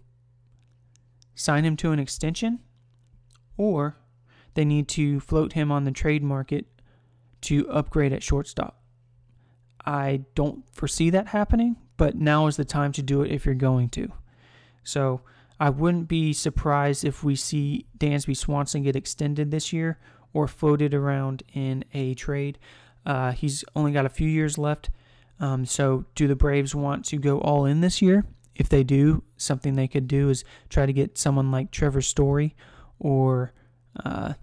sign 1.35 1.65
him 1.65 1.77
to 1.77 1.93
an 1.93 1.99
extension 1.99 2.61
or 3.57 3.97
they 4.55 4.65
need 4.65 4.89
to 4.89 5.21
float 5.21 5.53
him 5.53 5.71
on 5.71 5.85
the 5.85 5.91
trade 5.91 6.23
market 6.23 6.67
to 7.43 7.69
upgrade 7.69 8.13
at 8.13 8.23
shortstop. 8.23 8.81
I 9.85 10.23
don't 10.35 10.65
foresee 10.73 11.11
that 11.11 11.29
happening, 11.29 11.77
but 11.97 12.15
now 12.17 12.47
is 12.47 12.57
the 12.57 12.65
time 12.65 12.93
to 12.93 13.03
do 13.03 13.23
it 13.23 13.31
if 13.31 13.47
you're 13.47 13.55
going 13.55 13.89
to. 13.91 14.11
So 14.83 15.21
I 15.61 15.71
wouldn't 15.71 16.09
be 16.09 16.33
surprised 16.33 17.05
if 17.05 17.23
we 17.23 17.37
see 17.37 17.87
Dansby 17.99 18.37
Swanson 18.37 18.83
get 18.83 18.97
extended 18.97 19.51
this 19.51 19.73
year 19.73 19.99
or 20.33 20.49
floated 20.49 20.93
around 20.93 21.43
in 21.53 21.85
a 21.95 22.15
trade. 22.15 22.59
Uh, 23.07 23.33
he's 23.33 23.65
only 23.77 23.93
got 23.93 24.07
a 24.07 24.11
few 24.11 24.29
years 24.29 24.59
left. 24.59 24.91
Um, 25.41 25.65
so, 25.65 26.05
do 26.15 26.29
the 26.29 26.37
Braves 26.37 26.75
want 26.75 27.05
to 27.07 27.17
go 27.17 27.41
all 27.41 27.65
in 27.65 27.81
this 27.81 28.01
year? 28.01 28.25
If 28.55 28.69
they 28.69 28.85
do, 28.85 29.25
something 29.37 29.75
they 29.75 29.89
could 29.89 30.07
do 30.07 30.29
is 30.29 30.45
try 30.69 30.87
to 30.87 30.93
get 30.93 31.19
someone 31.19 31.51
like 31.51 31.71
Trevor 31.71 32.03
Story 32.03 32.55
or 33.01 33.53
uh, 34.05 34.35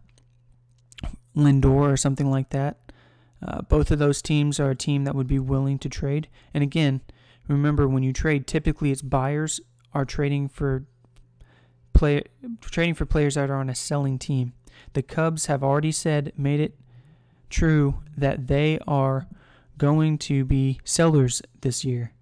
Lindor 1.35 1.91
or 1.91 1.97
something 1.97 2.29
like 2.29 2.49
that. 2.49 2.91
Uh, 3.45 3.61
both 3.61 3.89
of 3.89 3.99
those 3.99 4.21
teams 4.21 4.59
are 4.59 4.71
a 4.71 4.75
team 4.75 5.05
that 5.05 5.15
would 5.15 5.27
be 5.27 5.39
willing 5.39 5.79
to 5.79 5.89
trade. 5.89 6.27
And 6.53 6.61
again, 6.61 7.01
remember 7.51 7.87
when 7.87 8.03
you 8.03 8.13
trade, 8.13 8.47
typically 8.47 8.91
it's 8.91 9.01
buyers 9.01 9.59
are 9.93 10.05
trading 10.05 10.47
for 10.47 10.85
play 11.93 12.23
trading 12.61 12.93
for 12.93 13.05
players 13.05 13.35
that 13.35 13.49
are 13.49 13.55
on 13.57 13.69
a 13.69 13.75
selling 13.75 14.17
team. 14.17 14.53
The 14.93 15.01
Cubs 15.01 15.45
have 15.45 15.63
already 15.63 15.91
said, 15.91 16.33
made 16.37 16.59
it 16.59 16.79
true 17.49 18.01
that 18.17 18.47
they 18.47 18.79
are 18.87 19.27
going 19.77 20.17
to 20.17 20.45
be 20.45 20.79
sellers 20.83 21.41
this 21.61 21.83
year. 21.83 22.13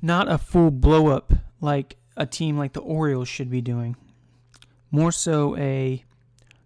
Not 0.00 0.30
a 0.30 0.38
full 0.38 0.70
blow 0.70 1.08
up 1.08 1.32
like 1.60 1.96
a 2.16 2.26
team 2.26 2.56
like 2.56 2.72
the 2.72 2.80
Orioles 2.80 3.28
should 3.28 3.50
be 3.50 3.60
doing. 3.60 3.96
More 4.90 5.12
so 5.12 5.56
a 5.56 6.04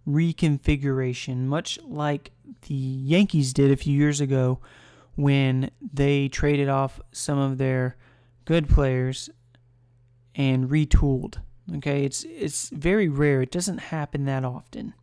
reconfiguration, 0.06 1.46
much 1.46 1.78
like 1.82 2.32
the 2.68 2.74
Yankees 2.74 3.52
did 3.52 3.70
a 3.70 3.76
few 3.76 3.96
years 3.96 4.20
ago 4.20 4.60
when 5.14 5.70
they 5.92 6.28
traded 6.28 6.68
off 6.68 7.00
some 7.12 7.38
of 7.38 7.58
their 7.58 7.96
good 8.44 8.68
players 8.68 9.30
and 10.34 10.68
retooled. 10.70 11.36
Okay, 11.76 12.04
it's 12.04 12.24
it's 12.24 12.70
very 12.70 13.08
rare. 13.08 13.42
It 13.42 13.50
doesn't 13.50 13.78
happen 13.78 14.24
that 14.24 14.44
often. 14.44 14.94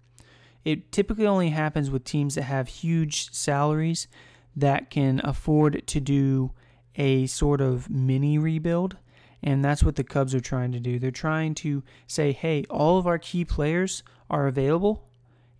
It 0.65 0.91
typically 0.91 1.26
only 1.26 1.50
happens 1.50 1.89
with 1.89 2.04
teams 2.04 2.36
that 2.36 2.43
have 2.43 2.67
huge 2.67 3.34
salaries 3.34 4.08
that 4.56 4.89
can 4.89 5.22
afford 5.24 5.88
to 5.88 6.00
do 6.00 6.52
a 6.95 7.28
sort 7.28 7.62
of 7.62 7.89
mini 7.89 8.38
rebuild. 8.38 8.98
And 9.41 9.63
that's 9.63 9.84
what 9.84 9.95
the 9.95 10.04
Cubs 10.04 10.36
are 10.36 10.41
trying 10.41 10.74
to 10.74 10.82
do. 10.82 11.00
They're 11.00 11.12
trying 11.12 11.56
to 11.56 11.82
say, 12.08 12.34
hey, 12.34 12.65
all 12.69 12.98
of 12.98 13.08
our 13.08 13.17
key 13.17 13.45
players 13.45 14.04
are 14.30 14.48
available, 14.48 15.08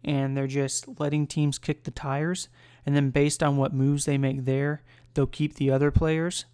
and 0.04 0.36
they're 0.36 0.48
just 0.48 1.00
letting 1.00 1.28
teams 1.28 1.58
kick 1.58 1.86
the 1.86 1.92
tires. 1.92 2.50
And 2.90 2.96
then, 2.96 3.12
based 3.12 3.44
on 3.44 3.56
what 3.56 3.72
moves 3.72 4.06
they 4.06 4.18
make 4.18 4.46
there, 4.46 4.82
they'll 5.14 5.28
keep 5.28 5.54
the 5.54 5.70
other 5.70 5.92
players 5.92 6.46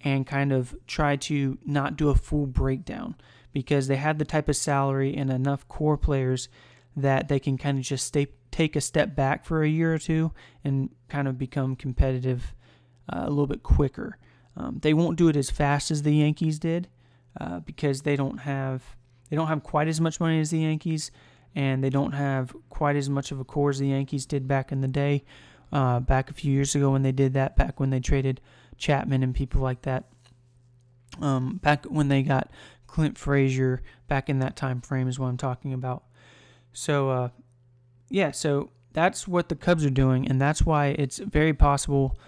and 0.00 0.24
kind 0.24 0.52
of 0.52 0.76
try 0.86 1.16
to 1.16 1.58
not 1.66 1.96
do 1.96 2.08
a 2.08 2.14
full 2.14 2.46
breakdown 2.46 3.16
because 3.52 3.88
they 3.88 3.96
have 3.96 4.18
the 4.18 4.24
type 4.24 4.48
of 4.48 4.54
salary 4.54 5.12
and 5.16 5.28
enough 5.28 5.66
core 5.66 5.96
players 5.96 6.48
that 6.94 7.26
they 7.26 7.40
can 7.40 7.58
kind 7.58 7.78
of 7.78 7.84
just 7.84 8.06
stay, 8.06 8.28
take 8.52 8.76
a 8.76 8.80
step 8.80 9.16
back 9.16 9.44
for 9.44 9.64
a 9.64 9.68
year 9.68 9.92
or 9.92 9.98
two 9.98 10.30
and 10.62 10.88
kind 11.08 11.26
of 11.26 11.36
become 11.36 11.74
competitive 11.74 12.54
uh, 13.12 13.24
a 13.24 13.30
little 13.30 13.48
bit 13.48 13.64
quicker. 13.64 14.18
Um, 14.56 14.78
they 14.82 14.94
won't 14.94 15.18
do 15.18 15.26
it 15.26 15.34
as 15.34 15.50
fast 15.50 15.90
as 15.90 16.02
the 16.02 16.14
Yankees 16.14 16.60
did 16.60 16.86
uh, 17.40 17.58
because 17.58 18.02
they 18.02 18.14
don't 18.14 18.38
have 18.38 18.84
they 19.30 19.34
don't 19.34 19.48
have 19.48 19.64
quite 19.64 19.88
as 19.88 20.00
much 20.00 20.20
money 20.20 20.38
as 20.38 20.50
the 20.50 20.60
Yankees, 20.60 21.10
and 21.56 21.82
they 21.82 21.90
don't 21.90 22.12
have 22.12 22.54
quite 22.68 22.94
as 22.94 23.10
much 23.10 23.32
of 23.32 23.40
a 23.40 23.44
core 23.44 23.70
as 23.70 23.80
the 23.80 23.88
Yankees 23.88 24.26
did 24.26 24.46
back 24.46 24.70
in 24.70 24.80
the 24.80 24.86
day, 24.86 25.24
uh, 25.72 26.00
back 26.00 26.30
a 26.30 26.34
few 26.34 26.52
years 26.52 26.74
ago 26.74 26.90
when 26.90 27.02
they 27.02 27.12
did 27.12 27.34
that, 27.34 27.56
back 27.56 27.80
when 27.80 27.90
they 27.90 28.00
traded 28.00 28.40
Chapman 28.76 29.22
and 29.22 29.34
people 29.34 29.60
like 29.60 29.82
that. 29.82 30.04
Um, 31.20 31.58
back 31.62 31.84
when 31.84 32.08
they 32.08 32.22
got 32.22 32.50
Clint 32.86 33.18
Frazier, 33.18 33.82
back 34.08 34.28
in 34.28 34.38
that 34.40 34.56
time 34.56 34.80
frame 34.80 35.08
is 35.08 35.18
what 35.18 35.28
I'm 35.28 35.36
talking 35.36 35.72
about. 35.72 36.04
So, 36.72 37.10
uh, 37.10 37.28
yeah, 38.08 38.30
so 38.30 38.70
that's 38.92 39.26
what 39.26 39.48
the 39.48 39.56
Cubs 39.56 39.84
are 39.84 39.90
doing, 39.90 40.28
and 40.28 40.40
that's 40.40 40.62
why 40.62 40.88
it's 40.98 41.18
very 41.18 41.54
possible 41.54 42.18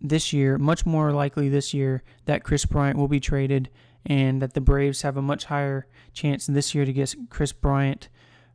this 0.00 0.32
year, 0.32 0.58
much 0.58 0.84
more 0.84 1.12
likely 1.12 1.48
this 1.48 1.72
year, 1.72 2.02
that 2.24 2.42
Kris 2.42 2.64
Bryant 2.64 2.98
will 2.98 3.08
be 3.08 3.20
traded 3.20 3.70
and 4.04 4.42
that 4.42 4.54
the 4.54 4.60
Braves 4.60 5.02
have 5.02 5.16
a 5.16 5.22
much 5.22 5.44
higher 5.44 5.86
chance 6.12 6.46
this 6.46 6.74
year 6.74 6.84
to 6.84 6.92
get 6.92 7.14
Kris 7.30 7.52
Bryant 7.52 8.08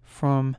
from 0.04 0.58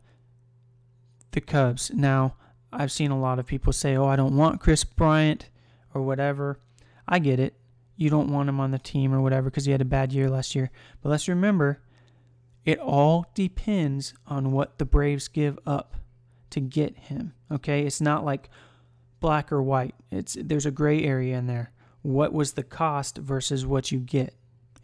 the 1.33 1.42
Cubs. 1.42 1.90
Now, 1.94 2.37
I've 2.72 2.92
seen 2.92 3.11
a 3.11 3.18
lot 3.18 3.38
of 3.38 3.46
people 3.46 3.72
say, 3.72 3.96
oh, 3.96 4.07
I 4.07 4.16
don't 4.16 4.37
want 4.37 4.61
Kris 4.61 4.85
Bryant 4.85 5.48
or 5.94 6.02
whatever. 6.02 6.61
I 7.07 7.18
get 7.18 7.40
it. 7.40 7.54
You 7.96 8.11
don't 8.11 8.31
want 8.31 8.48
him 8.48 8.61
on 8.61 8.70
the 8.70 8.78
team 8.78 9.12
or 9.12 9.20
whatever 9.20 9.50
because 9.50 9.64
he 9.64 9.72
had 9.72 9.81
a 9.81 9.87
bad 9.87 10.12
year 10.12 10.28
last 10.28 10.54
year. 10.54 10.70
But 11.02 11.09
let's 11.09 11.28
remember, 11.28 11.81
it 12.64 12.78
all 12.78 13.26
depends 13.35 14.14
on 14.26 14.52
what 14.52 14.78
the 14.78 14.85
Braves 14.85 15.28
give 15.28 15.59
up 15.66 15.96
to 16.50 16.61
get 16.61 16.96
him. 16.96 17.33
Okay? 17.50 17.83
It's 17.83 18.00
not 18.00 18.24
like 18.24 18.50
black 19.20 19.50
or 19.50 19.62
white. 19.62 19.94
It's 20.11 20.37
there's 20.40 20.66
a 20.66 20.70
gray 20.70 21.02
area 21.02 21.37
in 21.37 21.46
there. 21.46 21.72
What 22.02 22.33
was 22.33 22.52
the 22.52 22.62
cost 22.62 23.18
versus 23.18 23.66
what 23.66 23.90
you 23.90 23.98
get? 23.98 24.35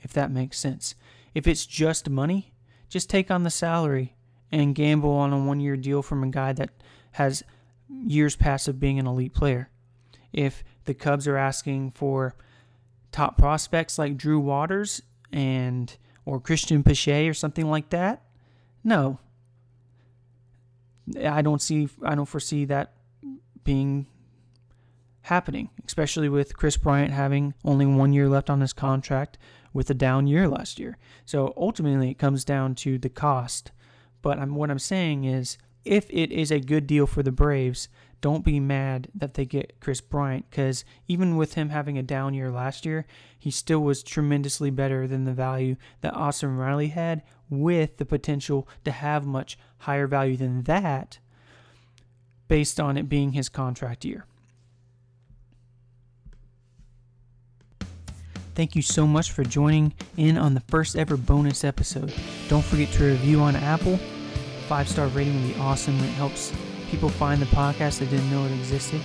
If 0.02 0.12
that 0.14 0.30
makes 0.30 0.58
sense. 0.58 0.94
If 1.34 1.46
it's 1.46 1.66
just 1.66 2.10
money, 2.10 2.52
just 2.88 3.08
take 3.08 3.30
on 3.30 3.42
the 3.42 3.50
salary 3.50 4.16
and 4.50 4.74
gamble 4.74 5.12
on 5.12 5.32
a 5.32 5.38
one-year 5.38 5.76
deal 5.76 6.02
from 6.02 6.22
a 6.22 6.28
guy 6.28 6.52
that 6.52 6.70
has 7.12 7.42
years 7.88 8.36
past 8.36 8.68
of 8.68 8.80
being 8.80 8.98
an 8.98 9.06
elite 9.06 9.34
player. 9.34 9.70
If 10.32 10.64
the 10.84 10.94
Cubs 10.94 11.26
are 11.28 11.36
asking 11.36 11.92
for 11.92 12.34
top 13.12 13.38
prospects 13.38 13.98
like 13.98 14.16
Drew 14.16 14.40
Waters 14.40 15.02
and 15.32 15.96
or 16.24 16.40
Cristian 16.40 16.84
Pache 16.84 17.28
or 17.28 17.34
something 17.34 17.70
like 17.70 17.90
that, 17.90 18.22
no. 18.82 19.18
I 21.22 21.42
don't 21.42 21.60
see 21.60 21.88
I 22.02 22.14
don't 22.14 22.26
foresee 22.26 22.64
that 22.64 22.94
being 23.62 24.06
happening, 25.22 25.70
especially 25.86 26.28
with 26.28 26.56
Kris 26.56 26.76
Bryant 26.76 27.10
having 27.10 27.54
only 27.64 27.86
one 27.86 28.12
year 28.12 28.28
left 28.28 28.50
on 28.50 28.60
his 28.60 28.72
contract 28.72 29.38
with 29.72 29.90
a 29.90 29.94
down 29.94 30.26
year 30.26 30.48
last 30.48 30.78
year. 30.78 30.96
So 31.24 31.52
ultimately, 31.56 32.10
it 32.10 32.18
comes 32.18 32.44
down 32.44 32.74
to 32.76 32.98
the 32.98 33.08
cost. 33.08 33.72
But 34.22 34.38
I'm, 34.38 34.54
what 34.54 34.70
I'm 34.70 34.78
saying 34.78 35.24
is, 35.24 35.58
if 35.84 36.08
it 36.10 36.32
is 36.32 36.50
a 36.50 36.60
good 36.60 36.86
deal 36.86 37.06
for 37.06 37.22
the 37.22 37.32
Braves, 37.32 37.88
don't 38.20 38.44
be 38.44 38.58
mad 38.58 39.08
that 39.14 39.34
they 39.34 39.44
get 39.44 39.78
Kris 39.80 40.00
Bryant 40.00 40.48
because 40.48 40.84
even 41.06 41.36
with 41.36 41.54
him 41.54 41.68
having 41.68 41.98
a 41.98 42.02
down 42.02 42.32
year 42.32 42.50
last 42.50 42.86
year, 42.86 43.04
he 43.38 43.50
still 43.50 43.80
was 43.80 44.02
tremendously 44.02 44.70
better 44.70 45.06
than 45.06 45.24
the 45.24 45.32
value 45.34 45.76
that 46.00 46.14
Austin 46.14 46.56
Riley 46.56 46.88
had, 46.88 47.22
with 47.50 47.98
the 47.98 48.06
potential 48.06 48.66
to 48.84 48.90
have 48.90 49.26
much 49.26 49.58
higher 49.78 50.06
value 50.06 50.38
than 50.38 50.62
that 50.62 51.18
based 52.48 52.80
on 52.80 52.96
it 52.96 53.08
being 53.08 53.32
his 53.32 53.50
contract 53.50 54.04
year. 54.04 54.24
Thank 58.54 58.76
you 58.76 58.82
so 58.82 59.06
much 59.06 59.32
for 59.32 59.42
joining 59.42 59.92
in 60.16 60.38
on 60.38 60.54
the 60.54 60.60
first 60.60 60.96
ever 60.96 61.16
bonus 61.16 61.64
episode. 61.64 62.14
Don't 62.48 62.64
forget 62.64 62.90
to 62.92 63.04
review 63.04 63.40
on 63.40 63.56
Apple. 63.56 63.98
Five 64.68 64.88
star 64.88 65.08
rating 65.08 65.34
would 65.34 65.54
be 65.54 65.60
awesome. 65.60 65.96
It 66.00 66.12
helps 66.12 66.52
people 66.90 67.08
find 67.08 67.40
the 67.40 67.46
podcast 67.46 67.98
that 67.98 68.10
didn't 68.10 68.30
know 68.30 68.44
it 68.44 68.52
existed. 68.52 69.00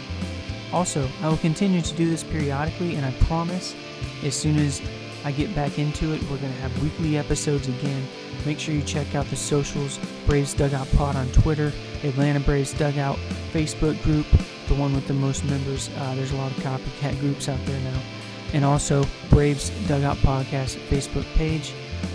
Also, 0.71 1.07
I 1.21 1.29
will 1.29 1.37
continue 1.37 1.81
to 1.81 1.93
do 1.95 2.09
this 2.09 2.23
periodically, 2.23 2.95
and 2.95 3.05
I 3.05 3.11
promise 3.25 3.75
as 4.23 4.35
soon 4.35 4.57
as 4.57 4.81
I 5.25 5.31
get 5.31 5.53
back 5.55 5.79
into 5.79 6.13
it, 6.13 6.21
we're 6.23 6.37
going 6.37 6.53
to 6.53 6.59
have 6.59 6.83
weekly 6.83 7.17
episodes 7.17 7.67
again. 7.67 8.07
Make 8.45 8.59
sure 8.59 8.73
you 8.73 8.83
check 8.83 9.15
out 9.15 9.25
the 9.27 9.35
socials 9.35 9.99
Braves 10.25 10.53
Dugout 10.53 10.89
Pod 10.95 11.15
on 11.15 11.27
Twitter, 11.31 11.73
Atlanta 12.03 12.39
Braves 12.39 12.73
Dugout 12.73 13.17
Facebook 13.51 14.01
group, 14.03 14.27
the 14.67 14.75
one 14.75 14.93
with 14.93 15.07
the 15.07 15.13
most 15.13 15.43
members. 15.45 15.89
Uh, 15.97 16.15
there's 16.15 16.31
a 16.31 16.37
lot 16.37 16.51
of 16.51 16.57
copycat 16.57 17.19
groups 17.19 17.49
out 17.49 17.59
there 17.65 17.79
now 17.81 17.99
and 18.53 18.65
also 18.65 19.05
Braves 19.29 19.69
Dugout 19.87 20.17
Podcast 20.17 20.77
Facebook 20.87 21.25
page. 21.35 21.73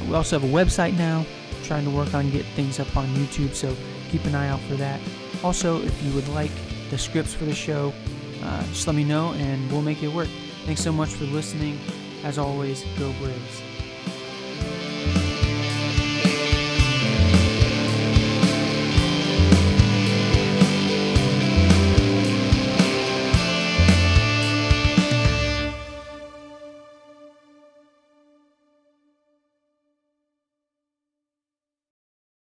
We 0.09 0.15
also 0.15 0.39
have 0.39 0.49
a 0.49 0.53
website 0.53 0.97
now, 0.97 1.25
trying 1.65 1.85
to 1.85 1.91
work 1.91 2.15
on 2.15 2.31
get 2.31 2.45
things 2.55 2.79
up 2.79 2.97
on 2.97 3.07
YouTube, 3.09 3.55
so 3.55 3.75
keep 4.11 4.25
an 4.27 4.35
eye 4.35 4.49
out 4.49 4.61
for 4.61 4.75
that. 4.75 5.01
Also, 5.43 5.83
if 5.83 6.03
you 6.05 6.13
would 6.15 6.29
like 6.29 6.53
the 6.91 6.99
scripts 6.99 7.35
for 7.35 7.45
the 7.45 7.55
show, 7.55 7.93
uh, 8.43 8.63
just 8.67 8.87
let 8.87 8.95
me 8.95 9.05
know 9.05 9.33
and 9.33 9.71
we'll 9.73 9.83
make 9.83 10.03
it 10.03 10.09
work. 10.09 10.29
Thanks 10.67 10.83
so 10.83 10.93
much 10.93 11.11
for 11.11 11.25
listening. 11.25 11.79
As 12.23 12.39
always, 12.39 12.85
go 12.99 13.13
Braves. 13.15 13.74